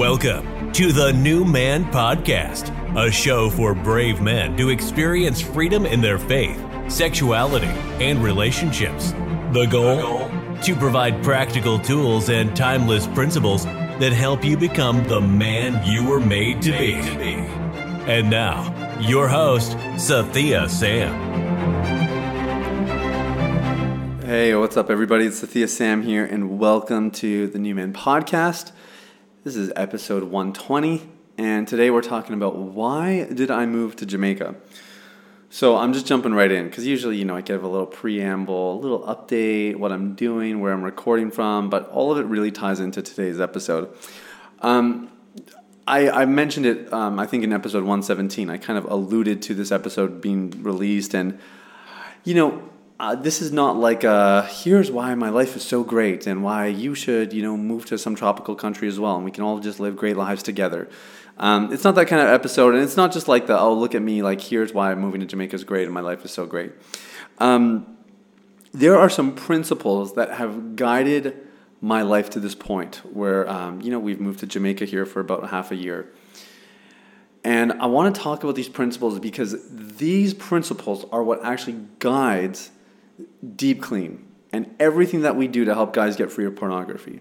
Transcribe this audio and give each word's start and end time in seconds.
Welcome 0.00 0.72
to 0.72 0.92
the 0.92 1.12
New 1.12 1.44
Man 1.44 1.84
Podcast, 1.92 2.72
a 2.96 3.10
show 3.10 3.50
for 3.50 3.74
brave 3.74 4.22
men 4.22 4.56
to 4.56 4.70
experience 4.70 5.42
freedom 5.42 5.84
in 5.84 6.00
their 6.00 6.18
faith, 6.18 6.58
sexuality, 6.88 7.66
and 7.66 8.24
relationships. 8.24 9.10
The 9.52 9.66
goal? 9.70 10.30
To 10.62 10.74
provide 10.74 11.22
practical 11.22 11.78
tools 11.78 12.30
and 12.30 12.56
timeless 12.56 13.08
principles 13.08 13.66
that 13.66 14.14
help 14.14 14.42
you 14.42 14.56
become 14.56 15.06
the 15.06 15.20
man 15.20 15.86
you 15.86 16.08
were 16.08 16.18
made 16.18 16.62
to 16.62 16.70
be. 16.70 16.94
And 18.10 18.30
now, 18.30 18.98
your 19.02 19.28
host, 19.28 19.72
Sathiya 19.96 20.70
Sam. 20.70 21.12
Hey, 24.22 24.54
what's 24.54 24.78
up, 24.78 24.88
everybody? 24.88 25.26
It's 25.26 25.42
Sathiya 25.42 25.68
Sam 25.68 26.00
here, 26.00 26.24
and 26.24 26.58
welcome 26.58 27.10
to 27.10 27.48
the 27.48 27.58
New 27.58 27.74
Man 27.74 27.92
Podcast. 27.92 28.72
This 29.42 29.56
is 29.56 29.72
episode 29.74 30.24
120, 30.24 31.08
and 31.38 31.66
today 31.66 31.90
we're 31.90 32.02
talking 32.02 32.34
about 32.34 32.56
why 32.56 33.24
did 33.24 33.50
I 33.50 33.64
move 33.64 33.96
to 33.96 34.04
Jamaica? 34.04 34.54
So 35.48 35.78
I'm 35.78 35.94
just 35.94 36.04
jumping 36.04 36.34
right 36.34 36.52
in 36.52 36.66
because 36.66 36.86
usually, 36.86 37.16
you 37.16 37.24
know, 37.24 37.36
I 37.36 37.40
give 37.40 37.62
a 37.62 37.66
little 37.66 37.86
preamble, 37.86 38.74
a 38.74 38.78
little 38.78 39.00
update, 39.00 39.76
what 39.76 39.92
I'm 39.92 40.14
doing, 40.14 40.60
where 40.60 40.74
I'm 40.74 40.82
recording 40.82 41.30
from, 41.30 41.70
but 41.70 41.88
all 41.88 42.12
of 42.12 42.18
it 42.18 42.24
really 42.24 42.50
ties 42.50 42.80
into 42.80 43.00
today's 43.00 43.40
episode. 43.40 43.88
Um, 44.60 45.10
I, 45.86 46.10
I 46.10 46.24
mentioned 46.26 46.66
it, 46.66 46.92
um, 46.92 47.18
I 47.18 47.24
think, 47.24 47.42
in 47.42 47.50
episode 47.54 47.84
117. 47.84 48.50
I 48.50 48.58
kind 48.58 48.78
of 48.78 48.84
alluded 48.84 49.40
to 49.40 49.54
this 49.54 49.72
episode 49.72 50.20
being 50.20 50.50
released, 50.62 51.14
and, 51.14 51.38
you 52.24 52.34
know, 52.34 52.62
uh, 53.00 53.14
this 53.14 53.40
is 53.40 53.50
not 53.50 53.76
like 53.76 54.04
a 54.04 54.46
here's 54.50 54.90
why 54.90 55.14
my 55.14 55.30
life 55.30 55.56
is 55.56 55.62
so 55.62 55.82
great 55.82 56.26
and 56.26 56.44
why 56.44 56.66
you 56.66 56.94
should 56.94 57.32
you 57.32 57.42
know 57.42 57.56
move 57.56 57.86
to 57.86 57.96
some 57.96 58.14
tropical 58.14 58.54
country 58.54 58.86
as 58.88 59.00
well 59.00 59.16
and 59.16 59.24
we 59.24 59.30
can 59.30 59.42
all 59.42 59.58
just 59.58 59.80
live 59.80 59.96
great 59.96 60.18
lives 60.18 60.42
together. 60.42 60.86
Um, 61.38 61.72
it's 61.72 61.82
not 61.82 61.94
that 61.94 62.08
kind 62.08 62.20
of 62.20 62.28
episode 62.28 62.74
and 62.74 62.82
it's 62.82 62.98
not 62.98 63.10
just 63.10 63.26
like 63.26 63.46
the 63.46 63.58
oh 63.58 63.72
look 63.72 63.94
at 63.94 64.02
me 64.02 64.22
like 64.22 64.42
here's 64.42 64.74
why 64.74 64.94
moving 64.94 65.22
to 65.22 65.26
jamaica 65.26 65.56
is 65.56 65.64
great 65.64 65.84
and 65.84 65.94
my 65.94 66.02
life 66.02 66.26
is 66.26 66.30
so 66.30 66.44
great. 66.44 66.72
Um, 67.38 67.96
there 68.72 68.98
are 68.98 69.08
some 69.08 69.34
principles 69.34 70.14
that 70.14 70.32
have 70.34 70.76
guided 70.76 71.48
my 71.80 72.02
life 72.02 72.28
to 72.30 72.40
this 72.40 72.54
point 72.54 72.96
where 73.10 73.48
um, 73.48 73.80
you 73.80 73.90
know 73.90 73.98
we've 73.98 74.20
moved 74.20 74.40
to 74.40 74.46
jamaica 74.46 74.84
here 74.84 75.06
for 75.06 75.20
about 75.20 75.48
half 75.48 75.70
a 75.70 75.76
year. 75.76 76.12
And 77.42 77.72
i 77.80 77.86
want 77.86 78.14
to 78.14 78.20
talk 78.20 78.44
about 78.44 78.56
these 78.56 78.68
principles 78.68 79.18
because 79.18 79.56
these 79.70 80.34
principles 80.34 81.06
are 81.10 81.22
what 81.22 81.42
actually 81.42 81.78
guides 81.98 82.70
deep 83.56 83.82
clean 83.82 84.26
and 84.52 84.74
everything 84.78 85.22
that 85.22 85.36
we 85.36 85.48
do 85.48 85.64
to 85.64 85.74
help 85.74 85.92
guys 85.92 86.16
get 86.16 86.30
free 86.30 86.44
of 86.44 86.56
pornography. 86.56 87.20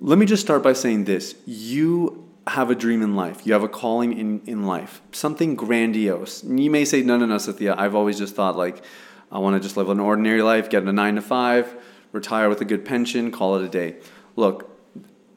Let 0.00 0.18
me 0.18 0.26
just 0.26 0.42
start 0.42 0.62
by 0.62 0.72
saying 0.72 1.04
this. 1.04 1.36
You 1.46 2.28
have 2.48 2.70
a 2.70 2.74
dream 2.74 3.02
in 3.02 3.14
life. 3.14 3.46
You 3.46 3.52
have 3.52 3.62
a 3.62 3.68
calling 3.68 4.18
in, 4.18 4.42
in 4.46 4.66
life, 4.66 5.00
something 5.12 5.54
grandiose. 5.54 6.42
And 6.42 6.58
you 6.58 6.70
may 6.70 6.84
say, 6.84 7.02
no, 7.02 7.16
no, 7.16 7.26
no, 7.26 7.36
Sathiya, 7.36 7.76
I've 7.78 7.94
always 7.94 8.18
just 8.18 8.34
thought 8.34 8.56
like, 8.56 8.82
I 9.30 9.38
want 9.38 9.54
to 9.54 9.60
just 9.60 9.76
live 9.76 9.88
an 9.88 10.00
ordinary 10.00 10.42
life, 10.42 10.68
get 10.68 10.82
a 10.82 10.92
nine 10.92 11.14
to 11.14 11.22
five, 11.22 11.74
retire 12.10 12.48
with 12.48 12.60
a 12.60 12.64
good 12.64 12.84
pension, 12.84 13.30
call 13.30 13.56
it 13.56 13.64
a 13.64 13.68
day. 13.68 13.96
Look, 14.34 14.68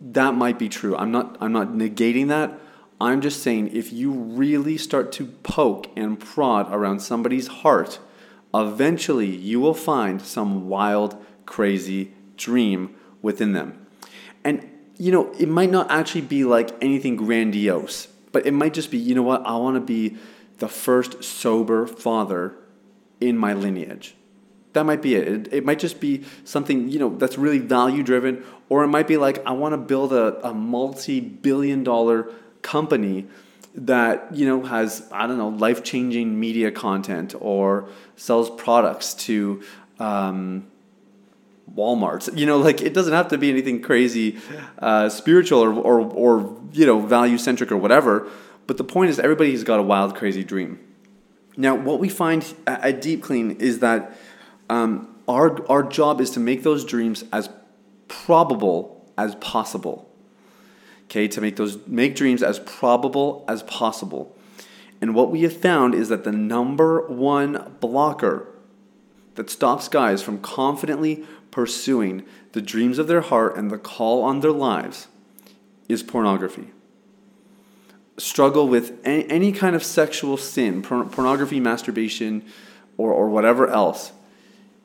that 0.02 0.34
might 0.34 0.60
be 0.60 0.68
true. 0.68 0.96
I'm 0.98 1.12
not, 1.12 1.38
I'm 1.40 1.54
not 1.54 1.70
negating 1.70 2.28
that. 2.30 2.60
I'm 3.00 3.22
just 3.22 3.44
saying 3.44 3.76
if 3.76 3.94
you 3.94 4.12
really 4.12 4.78
start 4.78 5.12
to 5.14 5.26
poke 5.26 5.88
and 5.96 6.20
prod 6.20 6.74
around 6.74 7.02
somebody's 7.02 7.48
heart, 7.48 8.00
eventually 8.62 9.28
you 9.28 9.60
will 9.60 9.74
find 9.74 10.22
some 10.22 10.68
wild, 10.68 11.16
crazy 11.46 12.12
dream 12.38 12.96
within 13.22 13.54
them. 13.54 13.88
And, 14.44 14.70
you 14.98 15.12
know, 15.12 15.32
it 15.40 15.50
might 15.50 15.72
not 15.72 15.90
actually 15.90 16.22
be 16.22 16.44
like 16.44 16.72
anything 16.82 17.16
grandiose, 17.16 18.08
but 18.32 18.46
it 18.46 18.52
might 18.52 18.74
just 18.74 18.92
be, 18.92 18.98
you 18.98 19.16
know 19.16 19.24
what, 19.24 19.46
I 19.46 19.56
want 19.58 19.76
to 19.76 19.82
be 19.82 20.18
the 20.60 20.68
first 20.68 21.24
sober 21.24 21.88
father 21.88 22.56
in 23.20 23.38
my 23.38 23.54
lineage. 23.54 24.16
That 24.74 24.86
might 24.86 25.02
be 25.02 25.16
it. 25.16 25.28
it. 25.28 25.54
It 25.54 25.66
might 25.66 25.80
just 25.80 26.00
be 26.00 26.26
something, 26.44 26.90
you 26.90 27.00
know, 27.00 27.16
that's 27.18 27.38
really 27.38 27.60
value 27.60 28.04
driven, 28.04 28.44
or 28.70 28.84
it 28.84 28.88
might 28.88 29.08
be 29.08 29.18
like, 29.18 29.46
I 29.46 29.52
want 29.52 29.74
to 29.74 29.78
build 29.78 30.12
a, 30.12 30.48
a 30.48 30.54
multi 30.54 31.20
billion 31.22 31.84
dollar 31.84 32.30
company 32.62 33.28
that 33.76 34.34
you 34.34 34.46
know 34.46 34.64
has 34.64 35.08
I 35.12 35.28
don't 35.28 35.38
know 35.38 35.50
life 35.50 35.84
changing 35.84 36.40
media 36.40 36.72
content 36.72 37.36
or 37.40 37.90
sells 38.16 38.50
products 38.50 39.14
to 39.26 39.62
um, 40.00 40.68
Walmart. 41.74 42.36
You 42.38 42.46
know, 42.46 42.58
like 42.58 42.82
it 42.82 42.94
doesn't 42.94 43.14
have 43.14 43.28
to 43.30 43.38
be 43.38 43.50
anything 43.50 43.82
crazy 43.82 44.38
uh, 44.80 45.10
spiritual 45.10 45.60
or, 45.60 45.74
or 45.74 46.00
or 46.02 46.58
you 46.72 46.86
know 46.86 47.00
value 47.00 47.38
centric 47.38 47.72
or 47.72 47.78
whatever. 47.78 48.28
But 48.68 48.78
the 48.78 48.84
point 48.84 49.12
is, 49.12 49.20
everybody's 49.20 49.64
got 49.64 49.80
a 49.80 49.84
wild, 49.84 50.16
crazy 50.16 50.44
dream. 50.44 50.80
Now, 51.58 51.76
what 51.76 52.00
we 52.00 52.10
find 52.10 52.54
at 52.66 53.02
Deep 53.02 53.22
Clean 53.22 53.52
is 53.52 53.80
that 53.80 54.18
um, 54.70 55.16
our 55.28 55.66
our 55.70 55.84
job 55.84 56.22
is 56.22 56.32
to 56.32 56.40
make 56.40 56.64
those 56.64 56.86
dreams 56.86 57.24
as 57.32 57.50
probable 58.08 59.12
as 59.18 59.36
possible 59.36 60.05
okay, 61.06 61.28
to 61.28 61.42
make 61.42 61.56
those 61.56 61.78
make 61.88 62.16
dreams 62.16 62.44
as 62.44 62.60
probable 62.60 63.46
as 63.48 63.64
possible. 63.64 64.36
And 65.02 65.14
what 65.14 65.32
we 65.32 65.42
have 65.44 65.56
found 65.56 65.94
is 65.94 66.10
that 66.10 66.24
the 66.24 66.32
number 66.32 67.06
one 67.08 67.76
blocker 67.80 68.48
that 69.36 69.50
stops 69.50 69.88
guys 69.88 70.22
from 70.22 70.40
confidently 70.40 71.26
pursuing 71.52 72.24
the 72.54 72.62
dreams 72.62 72.98
of 72.98 73.08
their 73.08 73.22
heart 73.22 73.56
and 73.56 73.70
the 73.70 73.78
call 73.78 74.24
on 74.24 74.40
their 74.40 74.52
lives 74.52 75.08
is 75.88 76.04
pornography. 76.04 76.72
Struggle 78.18 78.68
with 78.68 78.98
any, 79.04 79.52
kind 79.52 79.76
of 79.76 79.84
sexual 79.84 80.38
sin, 80.38 80.82
pornography, 80.82 81.60
masturbation, 81.60 82.44
or, 82.98 83.12
or 83.12 83.30
whatever 83.30 83.68
else, 83.68 84.14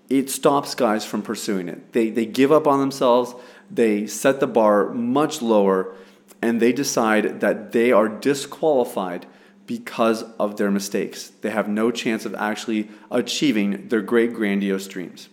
it 0.08 0.28
stops 0.28 0.75
guys 0.75 1.04
from 1.04 1.22
pursuing 1.22 1.69
it. 1.69 1.92
They, 1.92 2.10
they 2.10 2.26
give 2.26 2.50
up 2.50 2.66
on 2.66 2.81
themselves, 2.81 3.34
they 3.70 4.08
set 4.08 4.41
the 4.41 4.48
bar 4.48 4.88
much 4.88 5.41
lower, 5.41 5.94
and 6.42 6.60
they 6.60 6.72
decide 6.72 7.40
that 7.40 7.72
they 7.72 7.92
are 7.92 8.08
disqualified 8.08 9.26
because 9.66 10.24
of 10.38 10.56
their 10.56 10.70
mistakes. 10.70 11.28
They 11.42 11.50
have 11.50 11.68
no 11.68 11.90
chance 11.90 12.24
of 12.24 12.34
actually 12.34 12.88
achieving 13.10 13.88
their 13.88 14.00
great 14.00 14.34
grandiose 14.34 14.88
dreams. 14.88 15.28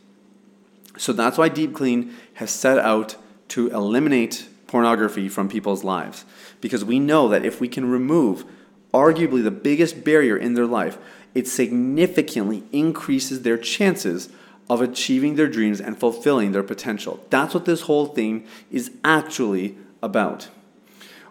So 0.97 1.13
that's 1.13 1.37
why 1.37 1.49
Deep 1.49 1.73
Clean 1.73 2.13
has 2.35 2.51
set 2.51 2.77
out 2.77 3.15
to 3.49 3.69
eliminate 3.69 4.47
pornography 4.67 5.29
from 5.29 5.49
people's 5.49 5.83
lives. 5.83 6.25
Because 6.61 6.83
we 6.83 6.99
know 6.99 7.27
that 7.29 7.45
if 7.45 7.61
we 7.61 7.67
can 7.67 7.89
remove 7.89 8.43
arguably 8.93 9.43
the 9.43 9.51
biggest 9.51 10.03
barrier 10.03 10.37
in 10.37 10.53
their 10.53 10.65
life, 10.65 10.97
it 11.33 11.47
significantly 11.47 12.63
increases 12.71 13.41
their 13.41 13.57
chances 13.57 14.29
of 14.69 14.81
achieving 14.81 15.35
their 15.35 15.47
dreams 15.47 15.79
and 15.79 15.97
fulfilling 15.97 16.51
their 16.51 16.63
potential. 16.63 17.23
That's 17.29 17.53
what 17.53 17.65
this 17.65 17.81
whole 17.81 18.07
thing 18.07 18.45
is 18.69 18.91
actually 19.03 19.77
about 20.01 20.49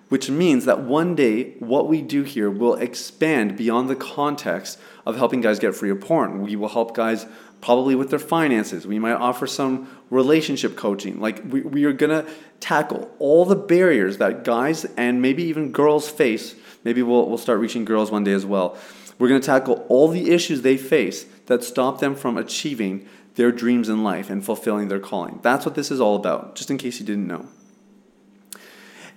which 0.08 0.30
means 0.30 0.64
that 0.64 0.80
one 0.80 1.14
day 1.14 1.52
what 1.58 1.88
we 1.88 2.00
do 2.00 2.22
here 2.22 2.50
will 2.50 2.74
expand 2.74 3.56
beyond 3.56 3.90
the 3.90 3.96
context 3.96 4.78
of 5.04 5.16
helping 5.16 5.40
guys 5.40 5.58
get 5.58 5.74
free 5.74 5.90
of 5.90 6.00
porn. 6.00 6.42
We 6.42 6.56
will 6.56 6.68
help 6.68 6.94
guys 6.94 7.26
probably 7.60 7.94
with 7.94 8.10
their 8.10 8.18
finances. 8.18 8.86
We 8.86 8.98
might 8.98 9.14
offer 9.14 9.46
some 9.46 9.88
relationship 10.10 10.76
coaching. 10.76 11.20
Like 11.20 11.42
we, 11.44 11.62
we 11.62 11.84
are 11.84 11.92
gonna 11.92 12.26
tackle 12.60 13.10
all 13.18 13.44
the 13.44 13.56
barriers 13.56 14.18
that 14.18 14.44
guys 14.44 14.84
and 14.96 15.20
maybe 15.20 15.42
even 15.44 15.72
girls 15.72 16.08
face. 16.08 16.54
Maybe 16.84 17.02
we'll, 17.02 17.28
we'll 17.28 17.38
start 17.38 17.58
reaching 17.58 17.84
girls 17.84 18.10
one 18.10 18.24
day 18.24 18.32
as 18.32 18.46
well. 18.46 18.76
We're 19.18 19.28
gonna 19.28 19.40
tackle 19.40 19.84
all 19.88 20.08
the 20.08 20.30
issues 20.30 20.62
they 20.62 20.76
face 20.76 21.24
that 21.46 21.64
stop 21.64 22.00
them 22.00 22.14
from 22.14 22.36
achieving 22.36 23.08
their 23.34 23.52
dreams 23.52 23.88
in 23.88 24.02
life 24.02 24.30
and 24.30 24.44
fulfilling 24.44 24.88
their 24.88 25.00
calling. 25.00 25.40
That's 25.42 25.66
what 25.66 25.74
this 25.74 25.90
is 25.90 26.00
all 26.00 26.16
about, 26.16 26.54
just 26.54 26.70
in 26.70 26.78
case 26.78 27.00
you 27.00 27.06
didn't 27.06 27.26
know. 27.26 27.46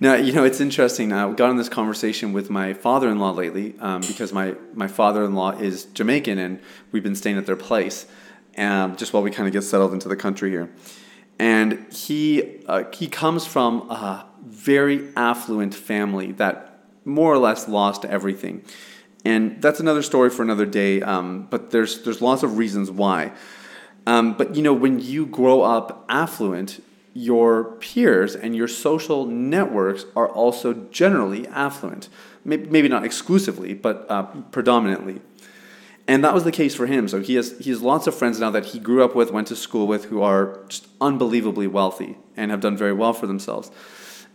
Now, 0.02 0.16
you 0.16 0.32
know, 0.32 0.46
it's 0.46 0.62
interesting. 0.62 1.12
I 1.12 1.30
got 1.34 1.50
in 1.50 1.58
this 1.58 1.68
conversation 1.68 2.32
with 2.32 2.50
my 2.50 2.74
father 2.74 3.10
in 3.10 3.20
law 3.20 3.32
lately 3.32 3.76
um, 3.80 4.00
because 4.00 4.32
my, 4.32 4.56
my 4.74 4.88
father 4.88 5.26
in 5.26 5.36
law 5.36 5.52
is 5.52 5.86
Jamaican 5.86 6.38
and 6.38 6.62
we've 6.94 7.04
been 7.04 7.18
staying 7.18 7.38
at 7.38 7.46
their 7.46 7.58
place 7.58 8.06
um, 8.58 8.96
just 8.96 9.12
while 9.12 9.22
we 9.22 9.30
kind 9.30 9.48
of 9.48 9.52
get 9.52 9.64
settled 9.64 9.92
into 9.92 10.08
the 10.08 10.16
country 10.16 10.52
here. 10.52 10.70
And 11.38 11.86
he, 11.92 12.64
uh, 12.66 12.86
he 12.94 13.08
comes 13.08 13.46
from 13.46 13.90
a 13.90 14.26
very 14.46 15.10
affluent 15.18 15.76
family 15.76 16.32
that 16.34 16.80
more 17.04 17.34
or 17.34 17.38
less 17.38 17.68
lost 17.68 18.06
everything. 18.06 18.64
And 19.26 19.62
that's 19.62 19.82
another 19.82 20.02
story 20.02 20.30
for 20.30 20.44
another 20.44 20.66
day, 20.66 21.02
um, 21.02 21.48
but 21.50 21.72
there's, 21.72 22.04
there's 22.04 22.22
lots 22.22 22.42
of 22.44 22.58
reasons 22.58 22.90
why. 22.90 23.34
Um, 24.08 24.34
but 24.38 24.56
you 24.56 24.62
know, 24.62 24.74
when 24.74 25.02
you 25.02 25.26
grow 25.26 25.62
up 25.62 26.06
affluent, 26.08 26.82
your 27.14 27.76
peers 27.76 28.36
and 28.36 28.56
your 28.56 28.68
social 28.68 29.26
networks 29.26 30.06
are 30.16 30.30
also 30.30 30.74
generally 30.92 31.48
affluent. 31.48 32.10
Maybe 32.46 32.88
not 32.88 33.04
exclusively, 33.04 33.74
but 33.74 34.06
uh, 34.10 34.24
predominantly. 34.52 35.22
And 36.08 36.24
that 36.24 36.34
was 36.34 36.44
the 36.44 36.52
case 36.52 36.74
for 36.74 36.88
him. 36.88 37.08
So 37.08 37.22
he 37.22 37.36
has, 37.36 37.58
he 37.60 37.70
has 37.70 37.82
lots 37.82 38.08
of 38.08 38.16
friends 38.16 38.40
now 38.40 38.50
that 38.50 38.66
he 38.66 38.80
grew 38.80 39.04
up 39.04 39.14
with, 39.14 39.32
went 39.32 39.48
to 39.48 39.56
school 39.56 39.86
with, 39.86 40.06
who 40.06 40.24
are 40.24 40.60
just 40.68 40.88
unbelievably 41.00 41.68
wealthy 41.68 42.18
and 42.36 42.50
have 42.50 42.62
done 42.62 42.76
very 42.76 42.94
well 42.94 43.14
for 43.14 43.28
themselves. 43.28 43.70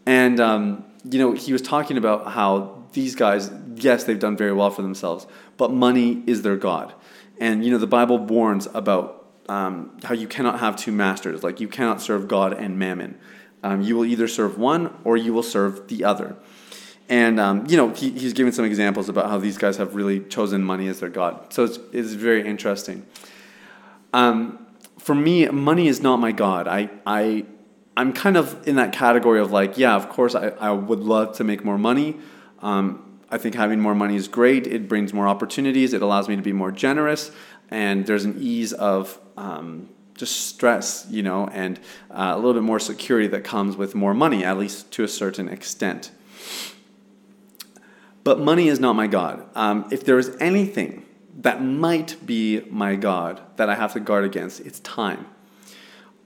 And, 0.06 0.38
um, 0.38 0.84
you 1.10 1.18
know, 1.18 1.32
he 1.32 1.52
was 1.52 1.62
talking 1.62 1.96
about 1.96 2.30
how 2.30 2.84
these 2.92 3.16
guys, 3.16 3.50
yes, 3.74 4.04
they've 4.04 4.18
done 4.18 4.36
very 4.36 4.52
well 4.52 4.70
for 4.70 4.82
themselves, 4.82 5.26
but 5.56 5.72
money 5.72 6.22
is 6.26 6.42
their 6.42 6.56
God. 6.56 6.94
And, 7.40 7.64
you 7.64 7.72
know, 7.72 7.78
the 7.78 7.88
Bible 7.88 8.18
warns 8.18 8.68
about 8.72 9.23
um, 9.48 9.98
how 10.04 10.14
you 10.14 10.26
cannot 10.26 10.60
have 10.60 10.76
two 10.76 10.92
masters. 10.92 11.42
Like, 11.42 11.60
you 11.60 11.68
cannot 11.68 12.00
serve 12.00 12.28
God 12.28 12.52
and 12.52 12.78
mammon. 12.78 13.18
Um, 13.62 13.80
you 13.80 13.96
will 13.96 14.04
either 14.04 14.28
serve 14.28 14.58
one 14.58 14.94
or 15.04 15.16
you 15.16 15.32
will 15.32 15.42
serve 15.42 15.88
the 15.88 16.04
other. 16.04 16.36
And, 17.08 17.38
um, 17.38 17.66
you 17.68 17.76
know, 17.76 17.90
he, 17.90 18.10
he's 18.10 18.32
giving 18.32 18.52
some 18.52 18.64
examples 18.64 19.08
about 19.08 19.28
how 19.28 19.38
these 19.38 19.58
guys 19.58 19.76
have 19.76 19.94
really 19.94 20.20
chosen 20.20 20.62
money 20.62 20.88
as 20.88 21.00
their 21.00 21.10
God. 21.10 21.52
So 21.52 21.64
it's, 21.64 21.78
it's 21.92 22.12
very 22.12 22.46
interesting. 22.46 23.04
Um, 24.12 24.66
for 24.98 25.14
me, 25.14 25.46
money 25.48 25.88
is 25.88 26.00
not 26.00 26.18
my 26.18 26.32
God. 26.32 26.66
I, 26.66 26.90
I, 27.06 27.44
I'm 27.96 28.12
kind 28.12 28.36
of 28.36 28.66
in 28.66 28.76
that 28.76 28.92
category 28.92 29.40
of 29.40 29.50
like, 29.50 29.76
yeah, 29.76 29.94
of 29.94 30.08
course, 30.08 30.34
I, 30.34 30.48
I 30.48 30.70
would 30.70 31.00
love 31.00 31.36
to 31.36 31.44
make 31.44 31.64
more 31.64 31.78
money. 31.78 32.16
Um, 32.60 33.20
I 33.30 33.38
think 33.38 33.54
having 33.54 33.80
more 33.80 33.94
money 33.94 34.16
is 34.16 34.28
great. 34.28 34.66
It 34.66 34.88
brings 34.88 35.12
more 35.12 35.28
opportunities. 35.28 35.92
It 35.92 36.02
allows 36.02 36.28
me 36.28 36.36
to 36.36 36.42
be 36.42 36.52
more 36.52 36.72
generous. 36.72 37.30
And 37.70 38.06
there's 38.06 38.24
an 38.24 38.36
ease 38.38 38.72
of 38.72 39.18
um, 39.36 39.88
just 40.16 40.48
stress, 40.48 41.06
you 41.10 41.22
know, 41.22 41.48
and 41.48 41.78
uh, 42.10 42.32
a 42.34 42.36
little 42.36 42.54
bit 42.54 42.62
more 42.62 42.78
security 42.78 43.26
that 43.28 43.44
comes 43.44 43.76
with 43.76 43.94
more 43.94 44.14
money, 44.14 44.44
at 44.44 44.58
least 44.58 44.90
to 44.92 45.04
a 45.04 45.08
certain 45.08 45.48
extent. 45.48 46.10
But 48.22 48.40
money 48.40 48.68
is 48.68 48.80
not 48.80 48.94
my 48.94 49.06
God. 49.06 49.46
Um, 49.54 49.86
if 49.90 50.04
there 50.04 50.18
is 50.18 50.36
anything 50.40 51.04
that 51.40 51.62
might 51.62 52.24
be 52.24 52.60
my 52.70 52.94
God 52.94 53.42
that 53.56 53.68
I 53.68 53.74
have 53.74 53.92
to 53.94 54.00
guard 54.00 54.24
against, 54.24 54.60
it's 54.60 54.80
time. 54.80 55.26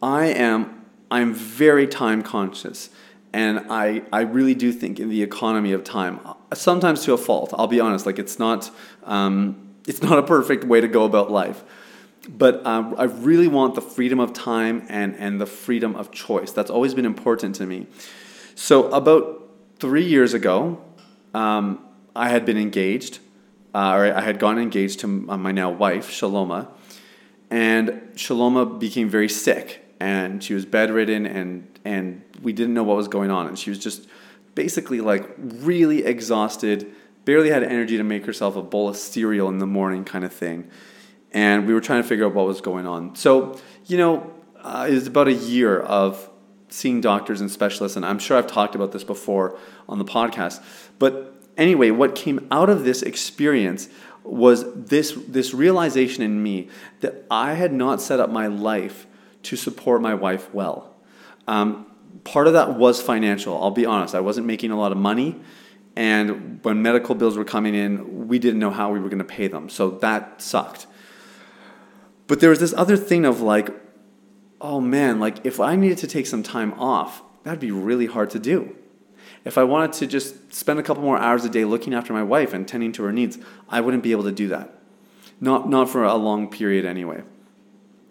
I 0.03 0.27
am 0.27 0.79
I'm 1.11 1.35
very 1.35 1.87
time 1.87 2.23
conscious. 2.23 2.91
And 3.33 3.67
I, 3.69 4.03
I 4.13 4.23
really 4.23 4.55
do 4.55 4.73
think 4.73 4.99
in 4.99 5.11
the 5.11 5.23
economy 5.23 5.73
of 5.73 5.85
time, 5.85 6.21
sometimes 6.55 7.05
to 7.05 7.13
a 7.13 7.19
fault. 7.19 7.53
I'll 7.57 7.67
be 7.67 7.81
honest, 7.81 8.07
like 8.07 8.19
it's 8.19 8.39
not, 8.39 8.71
um, 9.05 9.75
it's 9.87 10.03
not 10.03 10.19
a 10.19 10.23
perfect 10.23 10.65
way 10.65 10.81
to 10.81 10.89
go 10.89 11.05
about 11.05 11.31
life. 11.31 11.63
But 12.29 12.65
um, 12.67 12.95
I 12.99 13.05
really 13.05 13.49
want 13.49 13.75
the 13.75 13.81
freedom 13.81 14.21
of 14.21 14.33
time 14.33 14.85
and, 14.89 15.17
and 15.17 15.41
the 15.41 15.47
freedom 15.47 15.97
of 15.97 16.11
choice. 16.11 16.53
That's 16.53 16.71
always 16.71 16.95
been 16.95 17.07
important 17.07 17.55
to 17.57 17.67
me. 17.67 17.87
So, 18.55 18.91
about 18.91 19.49
three 19.79 20.05
years 20.05 20.35
ago, 20.35 20.83
um, 21.33 21.85
I 22.15 22.29
had 22.29 22.45
been 22.45 22.59
engaged, 22.59 23.21
uh, 23.75 23.95
or 23.95 24.13
I 24.13 24.21
had 24.21 24.39
gotten 24.39 24.61
engaged 24.61 25.01
to 25.01 25.07
my 25.07 25.53
now 25.53 25.71
wife, 25.71 26.11
Shaloma, 26.11 26.69
and 27.51 27.91
Shaloma 28.15 28.79
became 28.79 29.09
very 29.09 29.29
sick 29.29 29.85
and 30.01 30.43
she 30.43 30.55
was 30.55 30.65
bedridden 30.65 31.27
and 31.27 31.67
and 31.85 32.23
we 32.43 32.53
didn't 32.53 32.75
know 32.75 32.83
what 32.83 32.97
was 32.97 33.09
going 33.09 33.31
on 33.31 33.47
and 33.47 33.59
she 33.59 33.71
was 33.71 33.79
just 33.79 34.07
basically 34.55 35.01
like 35.01 35.29
really 35.39 36.05
exhausted 36.05 36.91
barely 37.25 37.51
had 37.51 37.63
energy 37.63 37.97
to 37.97 38.05
make 38.05 38.27
herself 38.27 38.57
a 38.57 38.63
bowl 38.63 38.89
of 38.89 38.97
cereal 38.97 39.49
in 39.49 39.59
the 39.59 39.67
morning 39.67 40.05
kind 40.05 40.25
of 40.25 40.33
thing 40.33 40.69
and 41.33 41.67
we 41.67 41.75
were 41.75 41.81
trying 41.81 42.03
to 42.03 42.09
figure 42.09 42.27
out 42.27 42.35
what 42.35 42.47
was 42.47 42.61
going 42.61 42.87
on 42.87 43.15
so 43.15 43.59
you 43.87 43.97
know 43.97 44.33
uh, 44.61 44.87
it 44.89 44.95
was 44.95 45.07
about 45.07 45.29
a 45.29 45.33
year 45.33 45.81
of 45.81 46.31
seeing 46.69 47.01
doctors 47.01 47.41
and 47.41 47.51
specialists 47.51 47.97
and 47.97 48.05
i'm 48.05 48.19
sure 48.19 48.37
i've 48.37 48.47
talked 48.47 48.75
about 48.75 48.93
this 48.93 49.05
before 49.05 49.59
on 49.89 49.99
the 49.99 50.05
podcast 50.05 50.63
but 50.99 51.35
anyway 51.57 51.91
what 51.91 52.15
came 52.15 52.47
out 52.51 52.69
of 52.69 52.85
this 52.85 53.03
experience 53.03 53.89
was 54.25 54.71
this 54.75 55.13
this 55.27 55.55
realization 55.55 56.23
in 56.23 56.43
me 56.43 56.69
that 57.01 57.25
i 57.31 57.55
had 57.55 57.73
not 57.73 58.01
set 58.01 58.21
up 58.21 58.31
my 58.31 58.47
life 58.47 59.07
to 59.49 59.57
support 59.57 60.03
my 60.03 60.15
wife 60.15 60.53
well. 60.53 60.95
Um, 61.47 61.87
part 62.25 62.47
of 62.47 62.53
that 62.55 62.75
was 62.75 63.01
financial. 63.01 63.61
I'll 63.63 63.71
be 63.71 63.87
honest, 63.87 64.15
I 64.15 64.21
wasn't 64.21 64.47
making 64.47 64.71
a 64.71 64.79
lot 64.79 64.93
of 64.93 64.99
money. 64.99 65.41
And 65.97 66.63
when 66.63 66.83
medical 66.83 67.15
bills 67.15 67.37
were 67.37 67.45
coming 67.45 67.75
in, 67.75 68.29
we 68.29 68.39
didn't 68.39 68.61
know 68.61 68.71
how 68.71 68.93
we 68.93 69.01
were 69.01 69.09
going 69.09 69.19
to 69.19 69.25
pay 69.25 69.49
them. 69.49 69.69
So 69.69 69.91
that 69.91 70.41
sucked. 70.41 70.87
But 72.29 72.41
there 72.41 72.51
was 72.51 72.61
this 72.61 72.75
other 72.75 72.97
thing 72.97 73.25
of 73.25 73.41
like, 73.41 73.71
oh 74.61 74.81
man, 74.81 75.19
like 75.19 75.45
if 75.45 75.59
I 75.59 75.75
needed 75.75 75.99
to 75.99 76.07
take 76.07 76.27
some 76.27 76.45
time 76.45 76.73
off, 76.75 77.23
that'd 77.43 77.59
be 77.59 77.73
really 77.73 78.07
hard 78.07 78.31
to 78.31 78.39
do. 78.39 78.77
If 79.45 79.57
I 79.59 79.65
wanted 79.65 79.95
to 79.95 80.07
just 80.07 80.53
spend 80.53 80.79
a 80.79 80.83
couple 80.83 81.03
more 81.03 81.19
hours 81.19 81.45
a 81.45 81.49
day 81.49 81.65
looking 81.65 81.95
after 81.95 82.13
my 82.13 82.23
wife 82.23 82.53
and 82.53 82.69
tending 82.69 82.93
to 82.93 83.03
her 83.05 83.13
needs, 83.13 83.39
I 83.69 83.81
wouldn't 83.81 84.03
be 84.03 84.13
able 84.13 84.25
to 84.25 84.33
do 84.33 84.49
that. 84.49 84.75
Not, 85.41 85.69
not 85.69 85.89
for 85.89 86.05
a 86.05 86.15
long 86.15 86.51
period 86.51 86.85
anyway. 86.85 87.23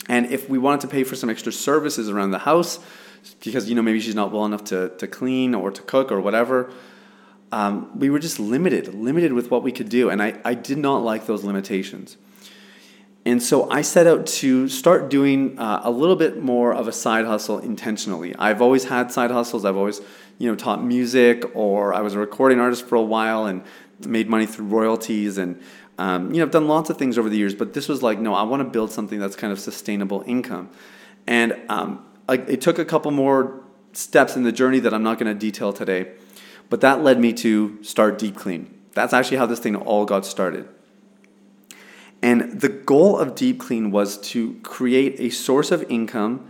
And 0.09 0.25
if 0.27 0.49
we 0.49 0.57
wanted 0.57 0.81
to 0.81 0.87
pay 0.87 1.03
for 1.03 1.15
some 1.15 1.29
extra 1.29 1.51
services 1.51 2.09
around 2.09 2.31
the 2.31 2.39
house, 2.39 2.79
because 3.43 3.69
you 3.69 3.75
know 3.75 3.81
maybe 3.81 3.99
she's 3.99 4.15
not 4.15 4.31
well 4.31 4.45
enough 4.45 4.63
to, 4.65 4.89
to 4.97 5.07
clean 5.07 5.53
or 5.53 5.69
to 5.69 5.81
cook 5.81 6.11
or 6.11 6.21
whatever, 6.21 6.71
um, 7.51 7.97
we 7.99 8.09
were 8.09 8.19
just 8.19 8.39
limited, 8.39 8.93
limited 8.93 9.33
with 9.33 9.51
what 9.51 9.63
we 9.63 9.71
could 9.71 9.89
do. 9.89 10.09
And 10.09 10.23
I, 10.23 10.39
I 10.43 10.53
did 10.53 10.77
not 10.77 11.03
like 11.03 11.25
those 11.27 11.43
limitations. 11.43 12.17
And 13.27 13.43
so 13.43 13.69
I 13.69 13.81
set 13.81 14.07
out 14.07 14.25
to 14.25 14.69
start 14.69 15.09
doing 15.09 15.59
uh, 15.59 15.81
a 15.83 15.91
little 15.91 16.15
bit 16.15 16.41
more 16.41 16.73
of 16.73 16.87
a 16.87 16.93
side 16.93 17.25
hustle 17.25 17.59
intentionally. 17.59 18.33
I've 18.33 18.61
always 18.61 18.85
had 18.85 19.11
side 19.11 19.31
hustles. 19.31 19.65
I've 19.65 19.75
always, 19.75 19.99
you 20.37 20.49
know, 20.49 20.55
taught 20.55 20.81
music, 20.81 21.43
or 21.53 21.93
I 21.93 21.99
was 21.99 22.13
a 22.13 22.19
recording 22.19 22.61
artist 22.61 22.87
for 22.87 22.95
a 22.95 23.01
while 23.01 23.45
and 23.45 23.65
made 24.05 24.29
money 24.29 24.45
through 24.45 24.67
royalties. 24.67 25.37
And 25.37 25.61
um, 25.97 26.31
you 26.31 26.37
know, 26.37 26.45
I've 26.45 26.51
done 26.51 26.69
lots 26.69 26.89
of 26.89 26.95
things 26.95 27.17
over 27.17 27.27
the 27.27 27.35
years, 27.35 27.53
but 27.53 27.73
this 27.73 27.89
was 27.89 28.01
like, 28.01 28.17
no, 28.17 28.33
I 28.33 28.43
want 28.43 28.61
to 28.61 28.69
build 28.69 28.93
something 28.93 29.19
that's 29.19 29.35
kind 29.35 29.51
of 29.51 29.59
sustainable 29.59 30.23
income. 30.25 30.69
And 31.27 31.59
um, 31.67 32.05
it 32.29 32.61
took 32.61 32.79
a 32.79 32.85
couple 32.85 33.11
more 33.11 33.61
steps 33.91 34.37
in 34.37 34.43
the 34.43 34.53
journey 34.53 34.79
that 34.79 34.93
I'm 34.93 35.03
not 35.03 35.19
going 35.19 35.33
to 35.33 35.37
detail 35.37 35.73
today, 35.73 36.13
but 36.69 36.79
that 36.79 37.03
led 37.03 37.19
me 37.19 37.33
to 37.33 37.83
start 37.83 38.19
Deep 38.19 38.37
Clean. 38.37 38.73
That's 38.93 39.11
actually 39.11 39.35
how 39.35 39.47
this 39.47 39.59
thing 39.59 39.75
all 39.75 40.05
got 40.05 40.25
started. 40.25 40.69
And 42.21 42.59
the 42.61 42.69
goal 42.69 43.17
of 43.17 43.35
Deep 43.35 43.59
Clean 43.59 43.91
was 43.91 44.17
to 44.31 44.55
create 44.63 45.19
a 45.19 45.29
source 45.29 45.71
of 45.71 45.83
income 45.89 46.49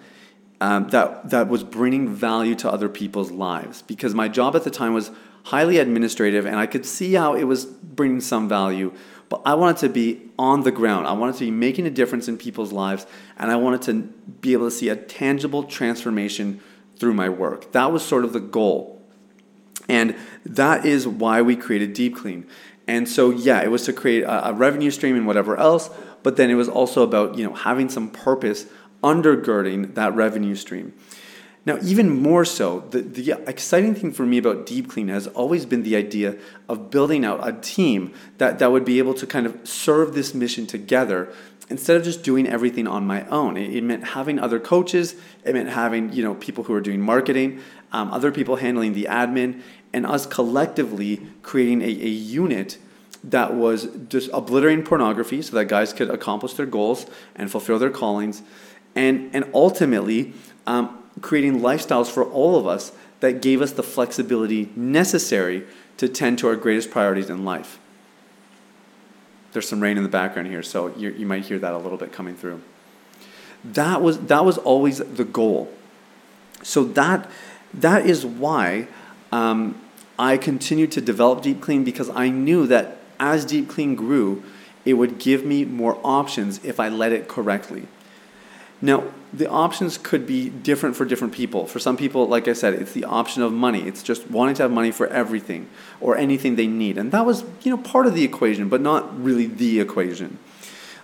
um, 0.62 0.88
that, 0.90 1.30
that 1.30 1.50
was 1.50 1.64
bringing 1.64 2.08
value 2.08 2.56
to 2.56 2.72
other 2.72 2.90
people's 2.90 3.32
lives. 3.32 3.82
Because 3.82 4.14
my 4.14 4.28
job 4.28 4.56
at 4.56 4.64
the 4.64 4.72
time 4.72 4.94
was 4.94 5.12
highly 5.46 5.78
administrative, 5.78 6.46
and 6.46 6.58
I 6.58 6.66
could 6.66 6.86
see 6.86 7.14
how 7.14 7.34
it 7.36 7.44
was 7.44 7.66
bringing 7.66 8.22
some 8.22 8.50
value, 8.50 8.94
but 9.30 9.42
I 9.46 9.56
wanted 9.56 9.78
to 9.78 9.90
be 9.90 10.22
on 10.40 10.64
the 10.64 10.72
ground. 10.72 11.08
I 11.08 11.14
wanted 11.14 11.36
to 11.36 11.46
be 11.46 11.52
making 11.52 11.86
a 11.86 11.90
difference 11.90 12.28
in 12.28 12.38
people's 12.38 12.72
lives, 12.72 13.06
and 13.38 13.52
I 13.52 13.56
wanted 13.56 13.82
to 13.84 13.94
be 14.42 14.54
able 14.54 14.68
to 14.68 14.72
see 14.72 14.90
a 14.90 14.96
tangible 14.96 15.64
transformation 15.64 16.62
through 16.98 17.14
my 17.14 17.30
work. 17.30 17.72
That 17.74 17.92
was 17.92 18.04
sort 18.04 18.24
of 18.24 18.34
the 18.34 18.40
goal. 18.40 19.02
And 19.90 20.16
that 20.46 20.86
is 20.86 21.08
why 21.08 21.42
we 21.42 21.56
created 21.56 21.94
Deep 21.94 22.16
Clean. 22.16 22.46
And 22.88 23.08
so, 23.08 23.30
yeah, 23.30 23.62
it 23.62 23.70
was 23.70 23.84
to 23.86 23.94
create 23.94 24.24
a, 24.24 24.50
a 24.50 24.54
revenue 24.54 24.92
stream 24.92 25.16
and 25.16 25.28
whatever 25.28 25.58
else, 25.58 25.90
but 26.24 26.38
then 26.38 26.50
it 26.50 26.56
was 26.56 26.70
also 26.70 27.04
about, 27.04 27.38
you 27.38 27.46
know, 27.46 27.54
having 27.54 27.90
some 27.90 28.10
purpose 28.10 28.66
undergirding 29.04 29.94
that 29.96 30.16
revenue 30.16 30.56
stream. 30.56 30.94
Now, 31.66 31.78
even 31.84 32.10
more 32.10 32.46
so, 32.46 32.86
the, 32.92 33.02
the 33.02 33.32
exciting 33.46 33.94
thing 33.94 34.14
for 34.14 34.26
me 34.26 34.38
about 34.38 34.66
Deep 34.66 34.90
Clean 34.90 35.10
has 35.10 35.28
always 35.28 35.66
been 35.66 35.84
the 35.84 35.98
idea 35.98 36.38
of 36.70 36.90
building 36.90 37.26
out 37.26 37.46
a 37.46 37.52
team 37.52 38.14
that, 38.38 38.60
that 38.60 38.72
would 38.72 38.86
be 38.86 39.00
able 39.00 39.14
to 39.16 39.28
kind 39.28 39.46
of 39.46 39.68
serve 39.68 40.14
this 40.14 40.34
mission 40.34 40.66
together 40.66 41.28
instead 41.70 41.98
of 41.98 42.04
just 42.04 42.24
doing 42.24 42.48
everything 42.48 42.88
on 42.88 43.06
my 43.06 43.26
own. 43.28 43.58
It, 43.58 43.76
it 43.76 43.84
meant 43.84 44.06
having 44.06 44.40
other 44.40 44.62
coaches, 44.62 45.16
it 45.44 45.54
meant 45.54 45.68
having 45.68 46.14
you 46.14 46.24
know 46.24 46.36
people 46.36 46.64
who 46.64 46.74
are 46.74 46.80
doing 46.80 47.02
marketing, 47.02 47.62
um, 47.92 48.12
other 48.12 48.32
people 48.32 48.58
handling 48.58 48.94
the 48.94 49.06
admin, 49.10 49.62
and 49.94 50.06
us 50.06 50.26
collectively 50.26 51.26
creating 51.44 51.82
a, 51.82 51.86
a 51.86 51.90
unit 51.90 52.78
that 53.24 53.54
was 53.54 53.88
just 54.10 54.30
obliterating 54.34 54.84
pornography 54.84 55.42
so 55.42 55.56
that 55.56 55.66
guys 55.66 55.94
could 55.94 56.10
accomplish 56.10 56.54
their 56.54 56.66
goals 56.66 57.06
and 57.36 57.52
fulfill 57.52 57.80
their 57.80 57.90
callings. 57.90 58.42
And, 58.96 59.30
and 59.34 59.50
ultimately, 59.54 60.34
um, 60.66 61.04
creating 61.22 61.60
lifestyles 61.62 62.10
for 62.10 62.24
all 62.24 62.58
of 62.58 62.68
us 62.68 62.92
that 63.20 63.42
gave 63.42 63.62
us 63.62 63.72
the 63.72 63.84
flexibility 63.84 64.72
necessary 64.76 65.64
to 65.98 66.08
tend 66.08 66.40
to 66.40 66.48
our 66.48 66.56
greatest 66.56 66.92
priorities 66.92 67.30
in 67.30 67.44
life. 67.44 67.80
There's 69.54 69.68
some 69.68 69.82
rain 69.82 69.98
in 69.98 70.04
the 70.04 70.10
background 70.10 70.50
here, 70.50 70.62
so 70.62 70.96
you, 70.96 71.10
you 71.10 71.26
might 71.26 71.46
hear 71.46 71.58
that 71.58 71.74
a 71.74 71.78
little 71.78 71.98
bit 71.98 72.12
coming 72.12 72.36
through. 72.36 72.62
That 73.64 74.02
was, 74.02 74.20
that 74.28 74.46
was 74.46 74.58
always 74.60 75.00
the 75.00 75.24
goal. 75.26 75.72
So 76.62 76.84
that, 76.84 77.30
that 77.74 78.06
is 78.06 78.26
why 78.26 78.88
um, 79.32 79.80
I 80.18 80.38
continued 80.38 80.92
to 80.94 81.02
develop 81.02 81.42
Deep 81.42 81.62
Clean 81.62 81.84
because 81.84 82.10
I 82.10 82.30
knew 82.30 82.68
that 82.68 82.98
as 83.20 83.46
Deep 83.46 83.68
Clean 83.70 83.96
grew, 83.96 84.44
it 84.86 84.94
would 84.94 85.20
give 85.20 85.46
me 85.46 85.66
more 85.66 86.00
options 86.04 86.64
if 86.64 86.80
I 86.80 86.90
led 86.90 87.12
it 87.12 87.28
correctly. 87.28 87.88
Now, 88.82 89.06
the 89.34 89.50
options 89.50 89.98
could 89.98 90.26
be 90.28 90.50
different 90.50 90.96
for 90.96 91.04
different 91.04 91.34
people. 91.34 91.66
For 91.66 91.80
some 91.80 91.98
people, 91.98 92.28
like 92.28 92.48
I 92.48 92.54
said, 92.54 92.74
it's 92.76 92.94
the 92.94 93.06
option 93.06 93.42
of 93.42 93.52
money. 93.52 93.82
It's 93.82 94.04
just 94.04 94.30
wanting 94.30 94.56
to 94.56 94.64
have 94.64 94.72
money 94.72 94.92
for 94.92 95.08
everything 95.08 95.68
or 96.00 96.16
anything 96.16 96.56
they 96.56 96.68
need. 96.68 96.98
And 96.98 97.12
that 97.12 97.26
was, 97.26 97.44
you 97.64 97.72
know, 97.72 97.78
part 97.78 98.06
of 98.06 98.14
the 98.14 98.24
equation, 98.24 98.70
but 98.70 98.82
not 98.82 99.22
really 99.22 99.48
the 99.48 99.80
equation. 99.80 100.38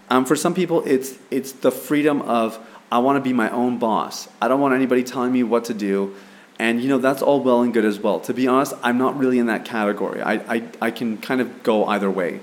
Um, 0.10 0.26
for 0.26 0.36
some 0.36 0.54
people, 0.54 0.84
it's 0.86 1.18
it's 1.32 1.52
the 1.52 1.72
freedom 1.72 2.22
of 2.22 2.60
I 2.92 3.00
want 3.00 3.18
to 3.18 3.22
be 3.22 3.34
my 3.34 3.50
own 3.50 3.80
boss. 3.80 4.30
I 4.40 4.48
don't 4.48 4.62
want 4.62 4.76
anybody 4.76 5.04
telling 5.04 5.32
me 5.32 5.42
what 5.44 5.66
to 5.66 5.74
do, 5.74 6.16
And 6.60 6.82
you 6.82 6.88
know 6.88 7.00
that's 7.00 7.22
all 7.22 7.42
well 7.42 7.62
and 7.62 7.74
good 7.74 7.86
as 7.86 8.00
well. 8.00 8.20
To 8.22 8.34
be 8.34 8.48
honest, 8.48 8.74
I'm 8.84 8.98
not 8.98 9.18
really 9.18 9.40
in 9.40 9.48
that 9.48 9.66
category. 9.66 10.22
I, 10.22 10.34
I, 10.34 10.64
I 10.82 10.92
can 10.92 11.18
kind 11.18 11.42
of 11.42 11.64
go 11.64 11.86
either 11.86 12.10
way. 12.10 12.42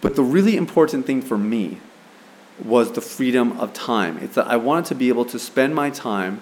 But 0.00 0.16
the 0.16 0.22
really 0.22 0.56
important 0.56 1.06
thing 1.06 1.22
for 1.22 1.38
me 1.38 1.78
was 2.62 2.92
the 2.92 3.00
freedom 3.00 3.58
of 3.58 3.72
time. 3.72 4.18
It's 4.18 4.34
that 4.34 4.46
I 4.46 4.56
wanted 4.56 4.86
to 4.86 4.94
be 4.94 5.08
able 5.08 5.24
to 5.26 5.38
spend 5.38 5.74
my 5.74 5.90
time 5.90 6.40